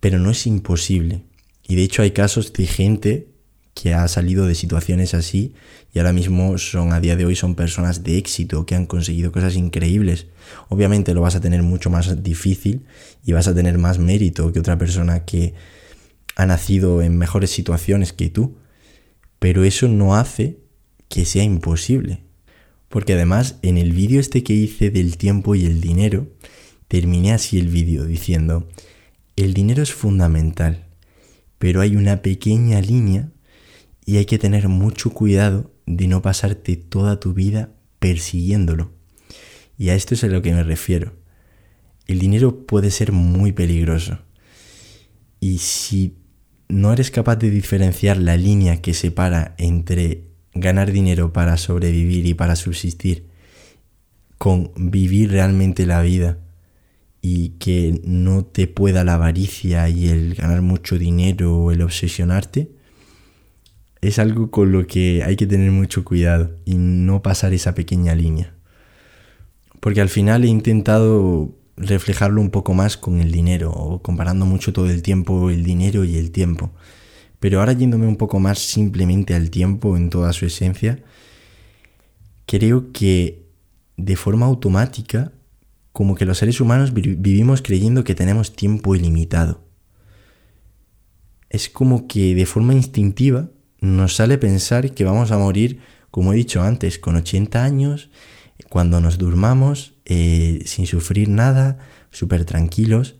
Pero 0.00 0.18
no 0.18 0.30
es 0.30 0.46
imposible. 0.46 1.22
Y 1.66 1.76
de 1.76 1.82
hecho 1.84 2.02
hay 2.02 2.10
casos 2.10 2.52
de 2.52 2.66
gente 2.66 3.28
que 3.74 3.94
ha 3.94 4.06
salido 4.08 4.46
de 4.46 4.54
situaciones 4.54 5.14
así 5.14 5.54
y 5.94 5.98
ahora 5.98 6.12
mismo 6.12 6.58
son 6.58 6.92
a 6.92 7.00
día 7.00 7.16
de 7.16 7.24
hoy 7.24 7.36
son 7.36 7.54
personas 7.54 8.02
de 8.02 8.18
éxito 8.18 8.66
que 8.66 8.74
han 8.74 8.86
conseguido 8.86 9.32
cosas 9.32 9.56
increíbles. 9.56 10.26
Obviamente 10.68 11.14
lo 11.14 11.22
vas 11.22 11.36
a 11.36 11.40
tener 11.40 11.62
mucho 11.62 11.90
más 11.90 12.22
difícil 12.22 12.84
y 13.24 13.32
vas 13.32 13.48
a 13.48 13.54
tener 13.54 13.78
más 13.78 13.98
mérito 13.98 14.52
que 14.52 14.60
otra 14.60 14.76
persona 14.76 15.24
que 15.24 15.54
ha 16.36 16.46
nacido 16.46 17.02
en 17.02 17.16
mejores 17.16 17.50
situaciones 17.50 18.12
que 18.12 18.30
tú, 18.30 18.56
pero 19.38 19.64
eso 19.64 19.88
no 19.88 20.14
hace 20.14 20.58
que 21.08 21.24
sea 21.24 21.42
imposible. 21.42 22.22
Porque 22.88 23.14
además 23.14 23.56
en 23.62 23.78
el 23.78 23.92
vídeo 23.92 24.20
este 24.20 24.42
que 24.42 24.52
hice 24.52 24.90
del 24.90 25.16
tiempo 25.16 25.54
y 25.54 25.64
el 25.64 25.80
dinero, 25.80 26.26
terminé 26.88 27.32
así 27.32 27.58
el 27.58 27.68
vídeo 27.68 28.04
diciendo, 28.04 28.68
el 29.36 29.54
dinero 29.54 29.82
es 29.82 29.92
fundamental, 29.92 30.86
pero 31.58 31.80
hay 31.80 31.96
una 31.96 32.22
pequeña 32.22 32.80
línea 32.80 33.30
y 34.04 34.16
hay 34.16 34.24
que 34.24 34.38
tener 34.38 34.68
mucho 34.68 35.10
cuidado 35.10 35.72
de 35.86 36.08
no 36.08 36.22
pasarte 36.22 36.76
toda 36.76 37.20
tu 37.20 37.34
vida 37.34 37.70
persiguiéndolo. 37.98 38.92
Y 39.78 39.90
a 39.90 39.94
esto 39.94 40.14
es 40.14 40.24
a 40.24 40.28
lo 40.28 40.42
que 40.42 40.52
me 40.52 40.62
refiero. 40.62 41.14
El 42.06 42.18
dinero 42.18 42.66
puede 42.66 42.90
ser 42.90 43.12
muy 43.12 43.52
peligroso. 43.52 44.18
Y 45.38 45.58
si 45.58 46.18
no 46.68 46.92
eres 46.92 47.10
capaz 47.10 47.36
de 47.36 47.50
diferenciar 47.50 48.16
la 48.16 48.36
línea 48.36 48.82
que 48.82 48.94
separa 48.94 49.54
entre 49.58 50.24
ganar 50.54 50.92
dinero 50.92 51.32
para 51.32 51.56
sobrevivir 51.56 52.26
y 52.26 52.34
para 52.34 52.56
subsistir 52.56 53.28
con 54.38 54.72
vivir 54.76 55.30
realmente 55.30 55.86
la 55.86 56.02
vida 56.02 56.38
y 57.22 57.50
que 57.58 58.00
no 58.04 58.44
te 58.44 58.66
pueda 58.66 59.04
la 59.04 59.14
avaricia 59.14 59.88
y 59.88 60.08
el 60.08 60.34
ganar 60.34 60.62
mucho 60.62 60.98
dinero 60.98 61.56
o 61.56 61.70
el 61.70 61.82
obsesionarte, 61.82 62.70
es 64.00 64.18
algo 64.18 64.50
con 64.50 64.72
lo 64.72 64.86
que 64.86 65.22
hay 65.24 65.36
que 65.36 65.46
tener 65.46 65.70
mucho 65.70 66.04
cuidado 66.04 66.56
y 66.64 66.76
no 66.76 67.22
pasar 67.22 67.52
esa 67.52 67.74
pequeña 67.74 68.14
línea. 68.14 68.54
Porque 69.80 70.00
al 70.00 70.08
final 70.08 70.44
he 70.44 70.48
intentado 70.48 71.54
reflejarlo 71.76 72.40
un 72.40 72.50
poco 72.50 72.74
más 72.74 72.96
con 72.96 73.20
el 73.20 73.32
dinero, 73.32 73.70
o 73.72 74.02
comparando 74.02 74.46
mucho 74.46 74.72
todo 74.72 74.90
el 74.90 75.02
tiempo 75.02 75.50
el 75.50 75.64
dinero 75.64 76.04
y 76.04 76.16
el 76.16 76.30
tiempo. 76.30 76.70
Pero 77.40 77.60
ahora 77.60 77.72
yéndome 77.72 78.06
un 78.06 78.16
poco 78.16 78.38
más 78.38 78.58
simplemente 78.58 79.34
al 79.34 79.50
tiempo 79.50 79.96
en 79.96 80.10
toda 80.10 80.32
su 80.32 80.44
esencia, 80.44 81.02
creo 82.46 82.92
que 82.92 83.46
de 83.96 84.16
forma 84.16 84.46
automática, 84.46 85.32
como 85.92 86.14
que 86.14 86.24
los 86.24 86.38
seres 86.38 86.60
humanos 86.60 86.92
vivimos 86.94 87.62
creyendo 87.62 88.04
que 88.04 88.14
tenemos 88.14 88.54
tiempo 88.54 88.94
ilimitado. 88.94 89.64
Es 91.48 91.68
como 91.68 92.06
que 92.06 92.34
de 92.34 92.46
forma 92.46 92.74
instintiva 92.74 93.50
nos 93.80 94.16
sale 94.16 94.38
pensar 94.38 94.92
que 94.92 95.04
vamos 95.04 95.32
a 95.32 95.38
morir, 95.38 95.80
como 96.10 96.32
he 96.32 96.36
dicho 96.36 96.62
antes, 96.62 96.98
con 96.98 97.16
80 97.16 97.64
años, 97.64 98.10
cuando 98.68 99.00
nos 99.00 99.18
durmamos, 99.18 99.94
eh, 100.04 100.62
sin 100.64 100.86
sufrir 100.86 101.28
nada, 101.28 101.78
súper 102.10 102.44
tranquilos. 102.44 103.16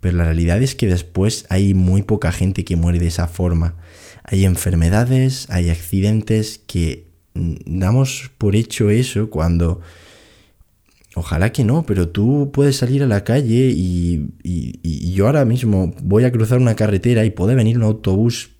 Pero 0.00 0.16
la 0.16 0.24
realidad 0.24 0.62
es 0.62 0.74
que 0.74 0.86
después 0.86 1.44
hay 1.50 1.74
muy 1.74 2.02
poca 2.02 2.32
gente 2.32 2.64
que 2.64 2.76
muere 2.76 2.98
de 2.98 3.08
esa 3.08 3.28
forma. 3.28 3.76
Hay 4.24 4.46
enfermedades, 4.46 5.46
hay 5.50 5.68
accidentes 5.68 6.58
que 6.66 7.10
damos 7.34 8.30
por 8.36 8.56
hecho 8.56 8.90
eso 8.90 9.30
cuando... 9.30 9.80
Ojalá 11.16 11.52
que 11.52 11.64
no, 11.64 11.84
pero 11.84 12.08
tú 12.08 12.50
puedes 12.52 12.76
salir 12.76 13.02
a 13.02 13.06
la 13.06 13.24
calle 13.24 13.72
y, 13.74 14.30
y 14.42 15.12
yo 15.12 15.26
ahora 15.26 15.44
mismo 15.44 15.92
voy 16.02 16.24
a 16.24 16.30
cruzar 16.30 16.58
una 16.58 16.76
carretera 16.76 17.24
y 17.24 17.30
puede 17.30 17.54
venir 17.56 17.76
un 17.76 17.82
autobús 17.82 18.50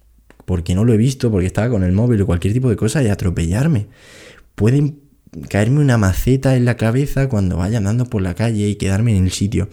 porque 0.50 0.74
no 0.74 0.84
lo 0.84 0.92
he 0.92 0.96
visto, 0.96 1.30
porque 1.30 1.46
estaba 1.46 1.68
con 1.68 1.84
el 1.84 1.92
móvil 1.92 2.22
o 2.22 2.26
cualquier 2.26 2.52
tipo 2.52 2.68
de 2.68 2.74
cosa 2.74 3.02
y 3.04 3.06
atropellarme. 3.06 3.86
Pueden 4.56 4.98
caerme 5.48 5.78
una 5.78 5.96
maceta 5.96 6.56
en 6.56 6.64
la 6.64 6.76
cabeza 6.76 7.28
cuando 7.28 7.56
vaya 7.56 7.78
andando 7.78 8.06
por 8.06 8.20
la 8.20 8.34
calle 8.34 8.68
y 8.68 8.74
quedarme 8.74 9.16
en 9.16 9.24
el 9.24 9.30
sitio. 9.30 9.68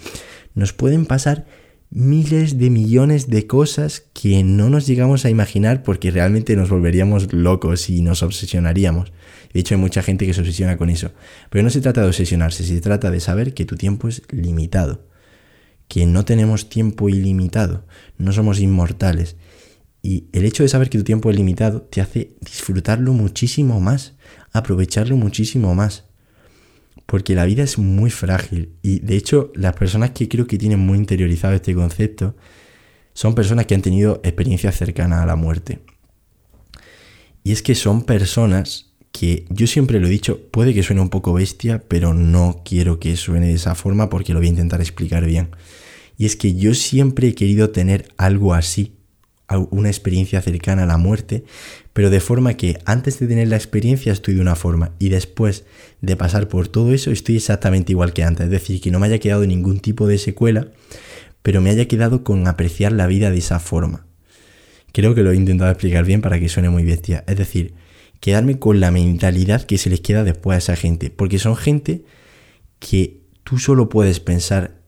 Nos 0.53 0.73
pueden 0.73 1.07
pasar 1.07 1.47
miles 1.89 2.57
de 2.57 2.69
millones 2.69 3.29
de 3.29 3.47
cosas 3.47 4.03
que 4.13 4.43
no 4.43 4.69
nos 4.69 4.87
llegamos 4.87 5.25
a 5.25 5.29
imaginar 5.29 5.83
porque 5.83 6.11
realmente 6.11 6.55
nos 6.55 6.69
volveríamos 6.69 7.33
locos 7.33 7.89
y 7.89 8.01
nos 8.01 8.23
obsesionaríamos. 8.23 9.11
De 9.53 9.59
hecho, 9.59 9.75
hay 9.75 9.81
mucha 9.81 10.03
gente 10.03 10.25
que 10.25 10.33
se 10.33 10.41
obsesiona 10.41 10.77
con 10.77 10.89
eso. 10.89 11.11
Pero 11.49 11.63
no 11.63 11.69
se 11.69 11.81
trata 11.81 12.01
de 12.01 12.07
obsesionarse, 12.07 12.63
se 12.63 12.81
trata 12.81 13.11
de 13.11 13.19
saber 13.19 13.53
que 13.53 13.65
tu 13.65 13.75
tiempo 13.75 14.07
es 14.07 14.21
limitado. 14.31 15.07
Que 15.87 16.05
no 16.05 16.25
tenemos 16.25 16.69
tiempo 16.69 17.07
ilimitado, 17.07 17.85
no 18.17 18.33
somos 18.33 18.59
inmortales 18.59 19.37
y 20.07 20.29
el 20.31 20.45
hecho 20.45 20.63
de 20.63 20.69
saber 20.69 20.89
que 20.89 20.97
tu 20.97 21.03
tiempo 21.03 21.29
es 21.29 21.35
limitado 21.35 21.81
te 21.81 21.99
hace 21.99 22.37
disfrutarlo 22.39 23.11
muchísimo 23.11 23.81
más, 23.81 24.13
aprovecharlo 24.53 25.17
muchísimo 25.17 25.75
más. 25.75 26.05
Porque 27.07 27.33
la 27.33 27.45
vida 27.45 27.63
es 27.63 27.79
muy 27.79 28.11
frágil. 28.11 28.75
Y 28.83 28.99
de 28.99 29.15
hecho, 29.15 29.51
las 29.55 29.73
personas 29.73 30.11
que 30.11 30.29
creo 30.29 30.45
que 30.45 30.59
tienen 30.59 30.79
muy 30.79 30.99
interiorizado 30.99 31.55
este 31.55 31.73
concepto 31.73 32.35
son 33.13 33.33
personas 33.33 33.65
que 33.65 33.73
han 33.73 33.81
tenido 33.81 34.21
experiencias 34.23 34.75
cercanas 34.75 35.23
a 35.23 35.25
la 35.25 35.35
muerte. 35.35 35.79
Y 37.43 37.53
es 37.53 37.63
que 37.63 37.73
son 37.73 38.03
personas 38.03 38.91
que 39.11 39.45
yo 39.49 39.65
siempre 39.65 39.99
lo 39.99 40.07
he 40.07 40.11
dicho, 40.11 40.51
puede 40.51 40.73
que 40.73 40.83
suene 40.83 41.01
un 41.01 41.09
poco 41.09 41.33
bestia, 41.33 41.81
pero 41.87 42.13
no 42.13 42.61
quiero 42.63 42.99
que 42.99 43.15
suene 43.15 43.47
de 43.47 43.53
esa 43.53 43.73
forma 43.73 44.09
porque 44.09 44.33
lo 44.33 44.39
voy 44.39 44.47
a 44.47 44.51
intentar 44.51 44.81
explicar 44.81 45.25
bien. 45.25 45.49
Y 46.17 46.25
es 46.25 46.35
que 46.35 46.55
yo 46.55 46.73
siempre 46.73 47.29
he 47.29 47.35
querido 47.35 47.69
tener 47.69 48.09
algo 48.17 48.53
así 48.53 48.96
una 49.55 49.87
experiencia 49.87 50.41
cercana 50.41 50.83
a 50.83 50.87
la 50.87 50.97
muerte, 50.97 51.45
pero 51.93 52.09
de 52.09 52.19
forma 52.19 52.55
que 52.55 52.79
antes 52.85 53.19
de 53.19 53.27
tener 53.27 53.47
la 53.47 53.55
experiencia 53.55 54.11
estoy 54.11 54.33
de 54.33 54.41
una 54.41 54.55
forma 54.55 54.91
y 54.99 55.09
después 55.09 55.63
de 56.01 56.17
pasar 56.17 56.49
por 56.49 56.67
todo 56.67 56.93
eso 56.93 57.11
estoy 57.11 57.37
exactamente 57.37 57.93
igual 57.93 58.11
que 58.11 58.23
antes, 58.23 58.45
es 58.45 58.51
decir, 58.51 58.81
que 58.81 58.91
no 58.91 58.99
me 58.99 59.07
haya 59.07 59.19
quedado 59.19 59.45
ningún 59.45 59.79
tipo 59.79 60.05
de 60.05 60.17
secuela, 60.17 60.67
pero 61.43 61.61
me 61.61 61.69
haya 61.69 61.87
quedado 61.87 62.25
con 62.25 62.45
apreciar 62.47 62.91
la 62.91 63.07
vida 63.07 63.31
de 63.31 63.37
esa 63.37 63.59
forma. 63.59 64.05
Creo 64.91 65.15
que 65.15 65.23
lo 65.23 65.31
he 65.31 65.35
intentado 65.35 65.71
explicar 65.71 66.03
bien 66.03 66.21
para 66.21 66.39
que 66.39 66.49
suene 66.49 66.69
muy 66.69 66.83
bestia, 66.83 67.23
es 67.27 67.37
decir, 67.37 67.73
quedarme 68.19 68.59
con 68.59 68.81
la 68.81 68.91
mentalidad 68.91 69.63
que 69.63 69.77
se 69.77 69.89
les 69.89 70.01
queda 70.01 70.25
después 70.25 70.55
a 70.55 70.57
esa 70.57 70.75
gente, 70.75 71.09
porque 71.09 71.39
son 71.39 71.55
gente 71.55 72.03
que 72.79 73.21
tú 73.43 73.59
solo 73.59 73.87
puedes 73.87 74.19
pensar 74.19 74.81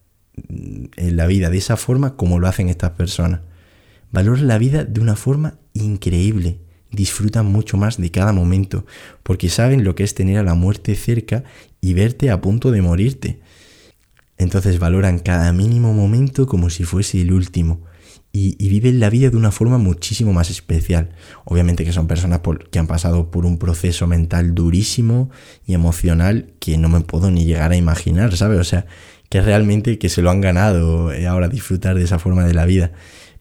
en 0.50 1.16
la 1.16 1.28
vida 1.28 1.50
de 1.50 1.58
esa 1.58 1.78
forma 1.78 2.16
como 2.18 2.40
lo 2.40 2.48
hacen 2.48 2.70
estas 2.70 2.92
personas 2.92 3.42
valoran 4.12 4.48
la 4.48 4.58
vida 4.58 4.84
de 4.84 5.00
una 5.02 5.16
forma 5.16 5.60
increíble, 5.74 6.60
disfrutan 6.92 7.46
mucho 7.46 7.78
más 7.78 7.98
de 7.98 8.12
cada 8.12 8.34
momento, 8.34 8.86
porque 9.24 9.50
saben 9.50 9.84
lo 9.84 9.96
que 9.96 10.04
es 10.04 10.16
tener 10.16 10.38
a 10.38 10.44
la 10.44 10.56
muerte 10.56 10.96
cerca 10.96 11.44
y 11.82 11.94
verte 11.94 12.30
a 12.30 12.42
punto 12.42 12.72
de 12.72 12.82
morirte. 12.82 13.40
Entonces 14.38 14.80
valoran 14.80 15.20
cada 15.20 15.52
mínimo 15.52 15.94
momento 15.94 16.48
como 16.48 16.70
si 16.70 16.84
fuese 16.84 17.22
el 17.22 17.34
último 17.34 17.82
y, 18.32 18.70
viven 18.70 19.00
la 19.00 19.10
vida 19.10 19.30
de 19.30 19.38
una 19.38 19.52
forma 19.52 19.78
muchísimo 19.78 20.34
más 20.34 20.50
especial. 20.50 21.10
Obviamente 21.46 21.84
que 21.84 21.92
son 21.92 22.08
personas 22.08 22.42
que 22.72 22.80
han 22.80 22.88
pasado 22.88 23.32
por 23.32 23.46
un 23.46 23.58
proceso 23.58 24.08
mental 24.08 24.54
durísimo 24.54 25.30
y 25.66 25.74
emocional 25.74 26.54
que 26.60 26.78
no 26.78 26.90
me 26.90 27.02
puedo 27.02 27.32
ni 27.32 27.46
llegar 27.46 27.72
a 27.72 27.76
imaginar, 27.76 28.36
¿sabes? 28.38 28.60
O 28.60 28.64
sea, 28.64 28.86
que 29.30 29.42
realmente 29.42 29.98
que 29.98 30.10
se 30.10 30.22
lo 30.22 30.30
han 30.30 30.42
ganado 30.42 31.12
eh, 31.12 31.28
ahora 31.28 31.48
disfrutar 31.48 31.96
de 31.96 32.04
esa 32.04 32.20
forma 32.20 32.46
de 32.46 32.54
la 32.54 32.66
vida. 32.66 32.92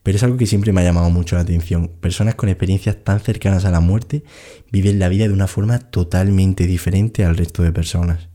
Pero 0.09 0.17
es 0.17 0.23
algo 0.23 0.37
que 0.37 0.47
siempre 0.47 0.73
me 0.73 0.81
ha 0.81 0.85
llamado 0.85 1.11
mucho 1.11 1.35
la 1.35 1.43
atención. 1.43 1.91
Personas 2.01 2.33
con 2.33 2.49
experiencias 2.49 2.97
tan 3.03 3.19
cercanas 3.19 3.65
a 3.65 3.69
la 3.69 3.79
muerte 3.79 4.23
viven 4.71 4.97
la 4.97 5.07
vida 5.07 5.27
de 5.27 5.33
una 5.35 5.45
forma 5.45 5.77
totalmente 5.77 6.65
diferente 6.65 7.25
al 7.25 7.37
resto 7.37 7.61
de 7.61 7.71
personas. 7.71 8.27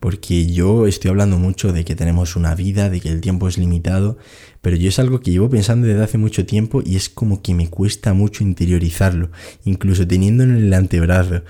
Porque 0.00 0.46
yo 0.46 0.88
estoy 0.88 1.10
hablando 1.10 1.38
mucho 1.38 1.72
de 1.72 1.84
que 1.84 1.94
tenemos 1.94 2.34
una 2.34 2.56
vida, 2.56 2.90
de 2.90 3.00
que 3.00 3.08
el 3.08 3.20
tiempo 3.20 3.46
es 3.46 3.56
limitado, 3.56 4.18
pero 4.62 4.74
yo 4.74 4.88
es 4.88 4.98
algo 4.98 5.20
que 5.20 5.30
llevo 5.30 5.48
pensando 5.48 5.86
desde 5.86 6.02
hace 6.02 6.18
mucho 6.18 6.44
tiempo 6.44 6.82
y 6.84 6.96
es 6.96 7.08
como 7.08 7.40
que 7.40 7.54
me 7.54 7.70
cuesta 7.70 8.12
mucho 8.12 8.42
interiorizarlo, 8.42 9.30
incluso 9.64 10.08
teniendo 10.08 10.42
en 10.42 10.56
el 10.56 10.74
antebrazo. 10.74 11.44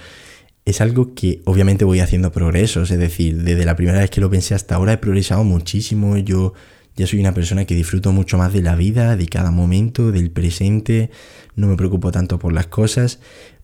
Es 0.66 0.82
algo 0.82 1.14
que 1.14 1.40
obviamente 1.46 1.86
voy 1.86 2.00
haciendo 2.00 2.30
progresos, 2.30 2.90
es 2.90 2.98
decir, 2.98 3.42
desde 3.42 3.64
la 3.64 3.74
primera 3.74 4.00
vez 4.00 4.10
que 4.10 4.20
lo 4.20 4.28
pensé 4.28 4.54
hasta 4.54 4.74
ahora 4.74 4.92
he 4.92 4.98
progresado 4.98 5.44
muchísimo, 5.44 6.18
yo 6.18 6.52
Ya 6.96 7.06
soy 7.06 7.20
una 7.20 7.34
persona 7.34 7.64
que 7.64 7.74
disfruto 7.74 8.12
mucho 8.12 8.38
más 8.38 8.52
de 8.52 8.62
la 8.62 8.76
vida, 8.76 9.16
de 9.16 9.26
cada 9.26 9.50
momento, 9.50 10.12
del 10.12 10.30
presente, 10.30 11.10
no 11.56 11.66
me 11.66 11.76
preocupo 11.76 12.12
tanto 12.12 12.38
por 12.38 12.52
las 12.52 12.68
cosas, 12.68 13.18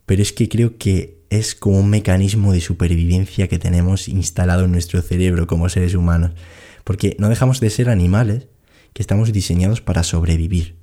pero 0.05 0.21
es 0.21 0.33
que 0.33 0.49
creo 0.49 0.77
que 0.77 1.21
es 1.29 1.55
como 1.55 1.79
un 1.79 1.89
mecanismo 1.89 2.51
de 2.51 2.59
supervivencia 2.59 3.47
que 3.47 3.57
tenemos 3.57 4.09
instalado 4.09 4.65
en 4.65 4.71
nuestro 4.73 5.01
cerebro 5.01 5.47
como 5.47 5.69
seres 5.69 5.95
humanos, 5.95 6.31
porque 6.83 7.15
no 7.19 7.29
dejamos 7.29 7.61
de 7.61 7.69
ser 7.69 7.89
animales 7.89 8.47
que 8.93 9.01
estamos 9.01 9.31
diseñados 9.31 9.79
para 9.79 10.03
sobrevivir. 10.03 10.80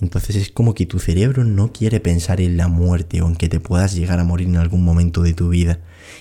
Entonces 0.00 0.36
es 0.36 0.50
como 0.50 0.74
que 0.74 0.86
tu 0.86 0.98
cerebro 0.98 1.44
no 1.44 1.72
quiere 1.72 2.00
pensar 2.00 2.40
en 2.40 2.56
la 2.56 2.68
muerte 2.68 3.20
o 3.22 3.28
en 3.28 3.36
que 3.36 3.48
te 3.48 3.60
puedas 3.60 3.94
llegar 3.94 4.20
a 4.20 4.24
morir 4.24 4.48
en 4.48 4.56
algún 4.56 4.84
momento 4.84 5.22
de 5.22 5.34
tu 5.34 5.48
vida. 5.48 5.80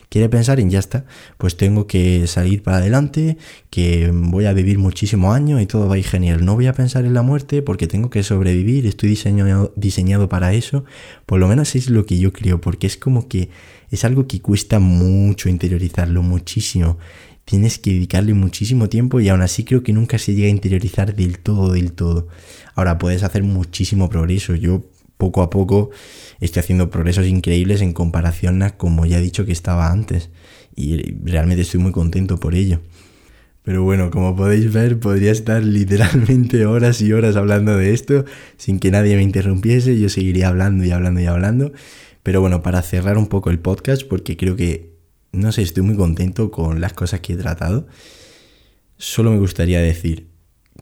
Quiere 0.10 0.30
pensar 0.30 0.60
en 0.60 0.70
ya 0.70 0.80
está, 0.80 1.06
pues 1.38 1.58
tengo 1.58 1.86
que 1.86 2.28
salir 2.28 2.64
para 2.64 2.78
adelante, 2.78 3.38
que 3.70 4.12
voy 4.14 4.46
a 4.46 4.54
vivir 4.54 4.80
muchísimo 4.80 5.34
años 5.34 5.62
y 5.62 5.66
todo 5.66 5.88
va 5.88 5.96
a 5.96 5.98
ir 5.98 6.06
genial. 6.06 6.44
No 6.44 6.56
voy 6.56 6.68
a 6.68 6.74
pensar 6.74 7.06
en 7.06 7.14
la 7.14 7.22
muerte 7.22 7.62
porque 7.62 7.88
tengo 7.88 8.10
que 8.10 8.24
sobrevivir, 8.24 8.86
estoy 8.86 9.10
diseñado, 9.10 9.74
diseñado 9.76 10.28
para 10.28 10.54
eso. 10.54 10.84
Por 11.26 11.40
lo 11.40 11.48
menos 11.48 11.76
es 11.76 11.90
lo 11.90 12.06
que 12.06 12.18
yo 12.18 12.34
creo, 12.34 12.60
porque 12.60 12.88
es 12.88 12.98
como 12.98 13.28
que 13.28 13.50
es 13.90 14.04
algo 14.04 14.28
que 14.28 14.42
cuesta 14.42 14.80
mucho 14.80 15.50
interiorizarlo, 15.50 16.22
muchísimo 16.24 16.98
tienes 17.48 17.80
que 17.80 17.94
dedicarle 17.94 18.34
muchísimo 18.34 18.90
tiempo 18.90 19.22
y 19.22 19.30
aún 19.30 19.42
así 19.42 19.64
creo 19.64 19.82
que 19.82 19.94
nunca 19.94 20.18
se 20.18 20.36
llega 20.36 20.48
a 20.48 20.52
interiorizar 20.52 21.16
del 21.16 21.40
todo, 21.40 21.72
del 21.72 21.94
todo. 21.94 22.28
Ahora 22.76 22.98
puedes 22.98 23.24
hacer 23.24 23.42
muchísimo 23.44 24.10
progreso. 24.10 24.54
Yo 24.54 24.84
poco 25.16 25.42
a 25.42 25.50
poco 25.50 25.90
estoy 26.42 26.60
haciendo 26.60 26.90
progresos 26.90 27.26
increíbles 27.26 27.80
en 27.80 27.94
comparación 27.94 28.62
a 28.64 28.72
como 28.72 29.06
ya 29.06 29.20
he 29.20 29.22
dicho 29.22 29.46
que 29.46 29.54
estaba 29.54 29.94
antes. 29.94 30.30
Y 30.76 31.14
realmente 31.24 31.62
estoy 31.62 31.80
muy 31.80 31.94
contento 31.94 32.38
por 32.38 32.54
ello. 32.54 32.82
Pero 33.64 33.82
bueno, 33.82 34.12
como 34.12 34.36
podéis 34.36 34.74
ver, 34.74 35.00
podría 35.00 35.32
estar 35.32 35.64
literalmente 35.64 36.66
horas 36.66 37.00
y 37.00 37.14
horas 37.14 37.38
hablando 37.38 37.78
de 37.78 37.94
esto 37.94 38.26
sin 38.58 38.78
que 38.80 38.92
nadie 38.92 39.16
me 39.16 39.24
interrumpiese. 39.24 39.98
Yo 39.98 40.10
seguiría 40.10 40.50
hablando 40.50 40.84
y 40.84 40.92
hablando 40.92 41.22
y 41.22 41.28
hablando. 41.28 41.72
Pero 42.24 42.42
bueno, 42.42 42.62
para 42.62 42.82
cerrar 42.82 43.18
un 43.18 43.28
poco 43.28 43.52
el 43.52 43.60
podcast, 43.60 44.04
porque 44.06 44.36
creo 44.36 44.58
que 44.58 44.97
no 45.32 45.52
sé, 45.52 45.62
estoy 45.62 45.84
muy 45.84 45.96
contento 45.96 46.52
con 46.52 46.82
las 46.82 46.94
cosas 46.94 47.20
que 47.20 47.34
he 47.34 47.38
tratado. 47.38 47.88
Solo 48.98 49.32
me 49.32 49.38
gustaría 49.38 49.80
decir 49.80 50.30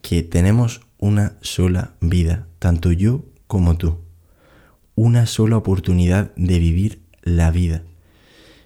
que 0.01 0.23
tenemos 0.23 0.81
una 0.97 1.37
sola 1.41 1.95
vida, 1.99 2.47
tanto 2.59 2.91
yo 2.91 3.25
como 3.47 3.77
tú. 3.77 3.99
Una 4.95 5.25
sola 5.25 5.57
oportunidad 5.57 6.33
de 6.35 6.59
vivir 6.59 7.01
la 7.23 7.51
vida. 7.51 7.83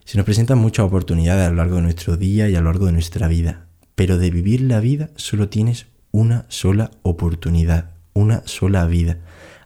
Se 0.05 0.17
nos 0.17 0.25
presentan 0.25 0.57
muchas 0.57 0.85
oportunidades 0.85 1.47
a 1.47 1.49
lo 1.49 1.57
largo 1.57 1.77
de 1.77 1.83
nuestro 1.83 2.17
día 2.17 2.49
y 2.49 2.55
a 2.55 2.59
lo 2.61 2.65
largo 2.65 2.87
de 2.87 2.91
nuestra 2.91 3.27
vida, 3.27 3.67
pero 3.95 4.17
de 4.17 4.31
vivir 4.31 4.61
la 4.61 4.79
vida 4.79 5.09
solo 5.15 5.49
tienes 5.49 5.87
una 6.11 6.45
sola 6.49 6.91
oportunidad, 7.03 7.91
una 8.13 8.43
sola 8.45 8.85
vida. 8.85 9.19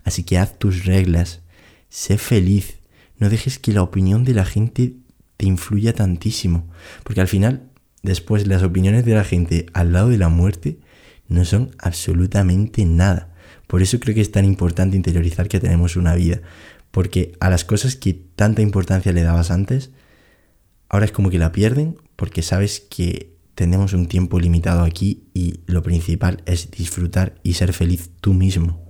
Así 0.04 0.24
que 0.24 0.38
haz 0.38 0.58
tus 0.60 0.86
reglas, 0.86 1.42
sé 1.90 2.18
feliz, 2.18 2.80
no 3.18 3.30
dejes 3.30 3.58
que 3.58 3.72
la 3.72 3.84
opinión 3.84 4.24
de 4.24 4.34
la 4.34 4.46
gente 4.46 4.96
te 5.38 5.46
influya 5.46 5.94
tantísimo. 5.94 6.68
Porque 7.04 7.22
al 7.22 7.28
final, 7.28 7.70
después 8.02 8.48
las 8.48 8.64
opiniones 8.64 9.06
de 9.06 9.16
la 9.16 9.24
gente 9.24 9.66
al 9.74 9.94
lado 9.94 10.10
de 10.10 10.18
la 10.18 10.30
muerte 10.30 10.80
no 11.28 11.46
son 11.46 11.72
absolutamente 11.80 12.86
nada. 12.86 13.34
Por 13.68 13.82
eso 13.82 14.00
creo 14.00 14.14
que 14.14 14.22
es 14.22 14.32
tan 14.32 14.46
importante 14.46 14.98
interiorizar 14.98 15.48
que 15.48 15.60
tenemos 15.60 15.96
una 15.96 16.16
vida. 16.16 16.42
Porque 16.92 17.34
a 17.40 17.50
las 17.50 17.66
cosas 17.66 17.96
que 17.96 18.14
tanta 18.14 18.62
importancia 18.62 19.14
le 19.14 19.24
dabas 19.24 19.50
antes, 19.50 19.92
ahora 20.90 21.06
es 21.06 21.12
como 21.12 21.30
que 21.30 21.40
la 21.40 21.52
pierden 21.52 21.98
porque 22.16 22.44
sabes 22.44 22.80
que 22.80 23.34
tenemos 23.56 23.94
un 23.94 24.08
tiempo 24.08 24.40
limitado 24.40 24.84
aquí 24.84 25.24
y 25.34 25.62
lo 25.66 25.82
principal 25.84 26.44
es 26.46 26.72
disfrutar 26.72 27.36
y 27.44 27.54
ser 27.54 27.74
feliz 27.74 28.12
tú 28.22 28.34
mismo 28.34 28.83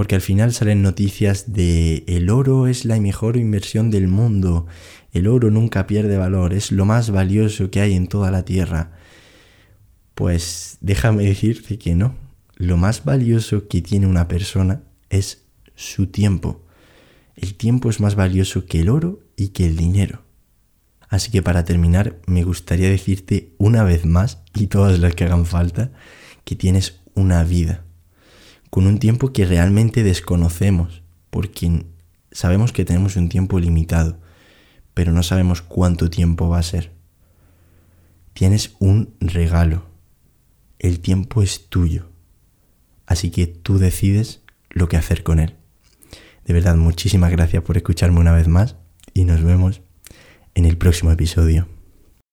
porque 0.00 0.14
al 0.14 0.22
final 0.22 0.54
salen 0.54 0.80
noticias 0.80 1.52
de 1.52 2.04
el 2.06 2.30
oro 2.30 2.66
es 2.66 2.86
la 2.86 2.98
mejor 2.98 3.36
inversión 3.36 3.90
del 3.90 4.08
mundo, 4.08 4.66
el 5.12 5.26
oro 5.26 5.50
nunca 5.50 5.86
pierde 5.86 6.16
valor, 6.16 6.54
es 6.54 6.72
lo 6.72 6.86
más 6.86 7.10
valioso 7.10 7.70
que 7.70 7.82
hay 7.82 7.92
en 7.92 8.06
toda 8.06 8.30
la 8.30 8.46
tierra. 8.46 8.92
Pues 10.14 10.78
déjame 10.80 11.24
decirte 11.24 11.78
que 11.78 11.94
no, 11.94 12.14
lo 12.56 12.78
más 12.78 13.04
valioso 13.04 13.68
que 13.68 13.82
tiene 13.82 14.06
una 14.06 14.26
persona 14.26 14.80
es 15.10 15.42
su 15.74 16.06
tiempo. 16.06 16.64
El 17.36 17.54
tiempo 17.54 17.90
es 17.90 18.00
más 18.00 18.14
valioso 18.14 18.64
que 18.64 18.80
el 18.80 18.88
oro 18.88 19.20
y 19.36 19.48
que 19.48 19.66
el 19.66 19.76
dinero. 19.76 20.22
Así 21.10 21.30
que 21.30 21.42
para 21.42 21.66
terminar, 21.66 22.16
me 22.24 22.42
gustaría 22.42 22.88
decirte 22.88 23.52
una 23.58 23.84
vez 23.84 24.06
más, 24.06 24.38
y 24.54 24.68
todas 24.68 24.98
las 24.98 25.14
que 25.14 25.24
hagan 25.24 25.44
falta, 25.44 25.92
que 26.46 26.56
tienes 26.56 27.02
una 27.14 27.44
vida 27.44 27.84
con 28.70 28.86
un 28.86 28.98
tiempo 28.98 29.32
que 29.32 29.44
realmente 29.44 30.02
desconocemos, 30.02 31.02
porque 31.30 31.84
sabemos 32.30 32.72
que 32.72 32.84
tenemos 32.84 33.16
un 33.16 33.28
tiempo 33.28 33.58
limitado, 33.58 34.18
pero 34.94 35.12
no 35.12 35.22
sabemos 35.22 35.60
cuánto 35.60 36.08
tiempo 36.08 36.48
va 36.48 36.58
a 36.58 36.62
ser. 36.62 36.92
Tienes 38.32 38.76
un 38.78 39.14
regalo. 39.20 39.84
El 40.78 41.00
tiempo 41.00 41.42
es 41.42 41.68
tuyo. 41.68 42.08
Así 43.06 43.30
que 43.30 43.46
tú 43.46 43.78
decides 43.78 44.40
lo 44.70 44.88
que 44.88 44.96
hacer 44.96 45.22
con 45.22 45.40
él. 45.40 45.56
De 46.44 46.54
verdad, 46.54 46.76
muchísimas 46.76 47.30
gracias 47.30 47.62
por 47.62 47.76
escucharme 47.76 48.20
una 48.20 48.32
vez 48.32 48.48
más 48.48 48.76
y 49.14 49.24
nos 49.24 49.42
vemos 49.42 49.82
en 50.54 50.64
el 50.64 50.78
próximo 50.78 51.10
episodio. 51.10 51.66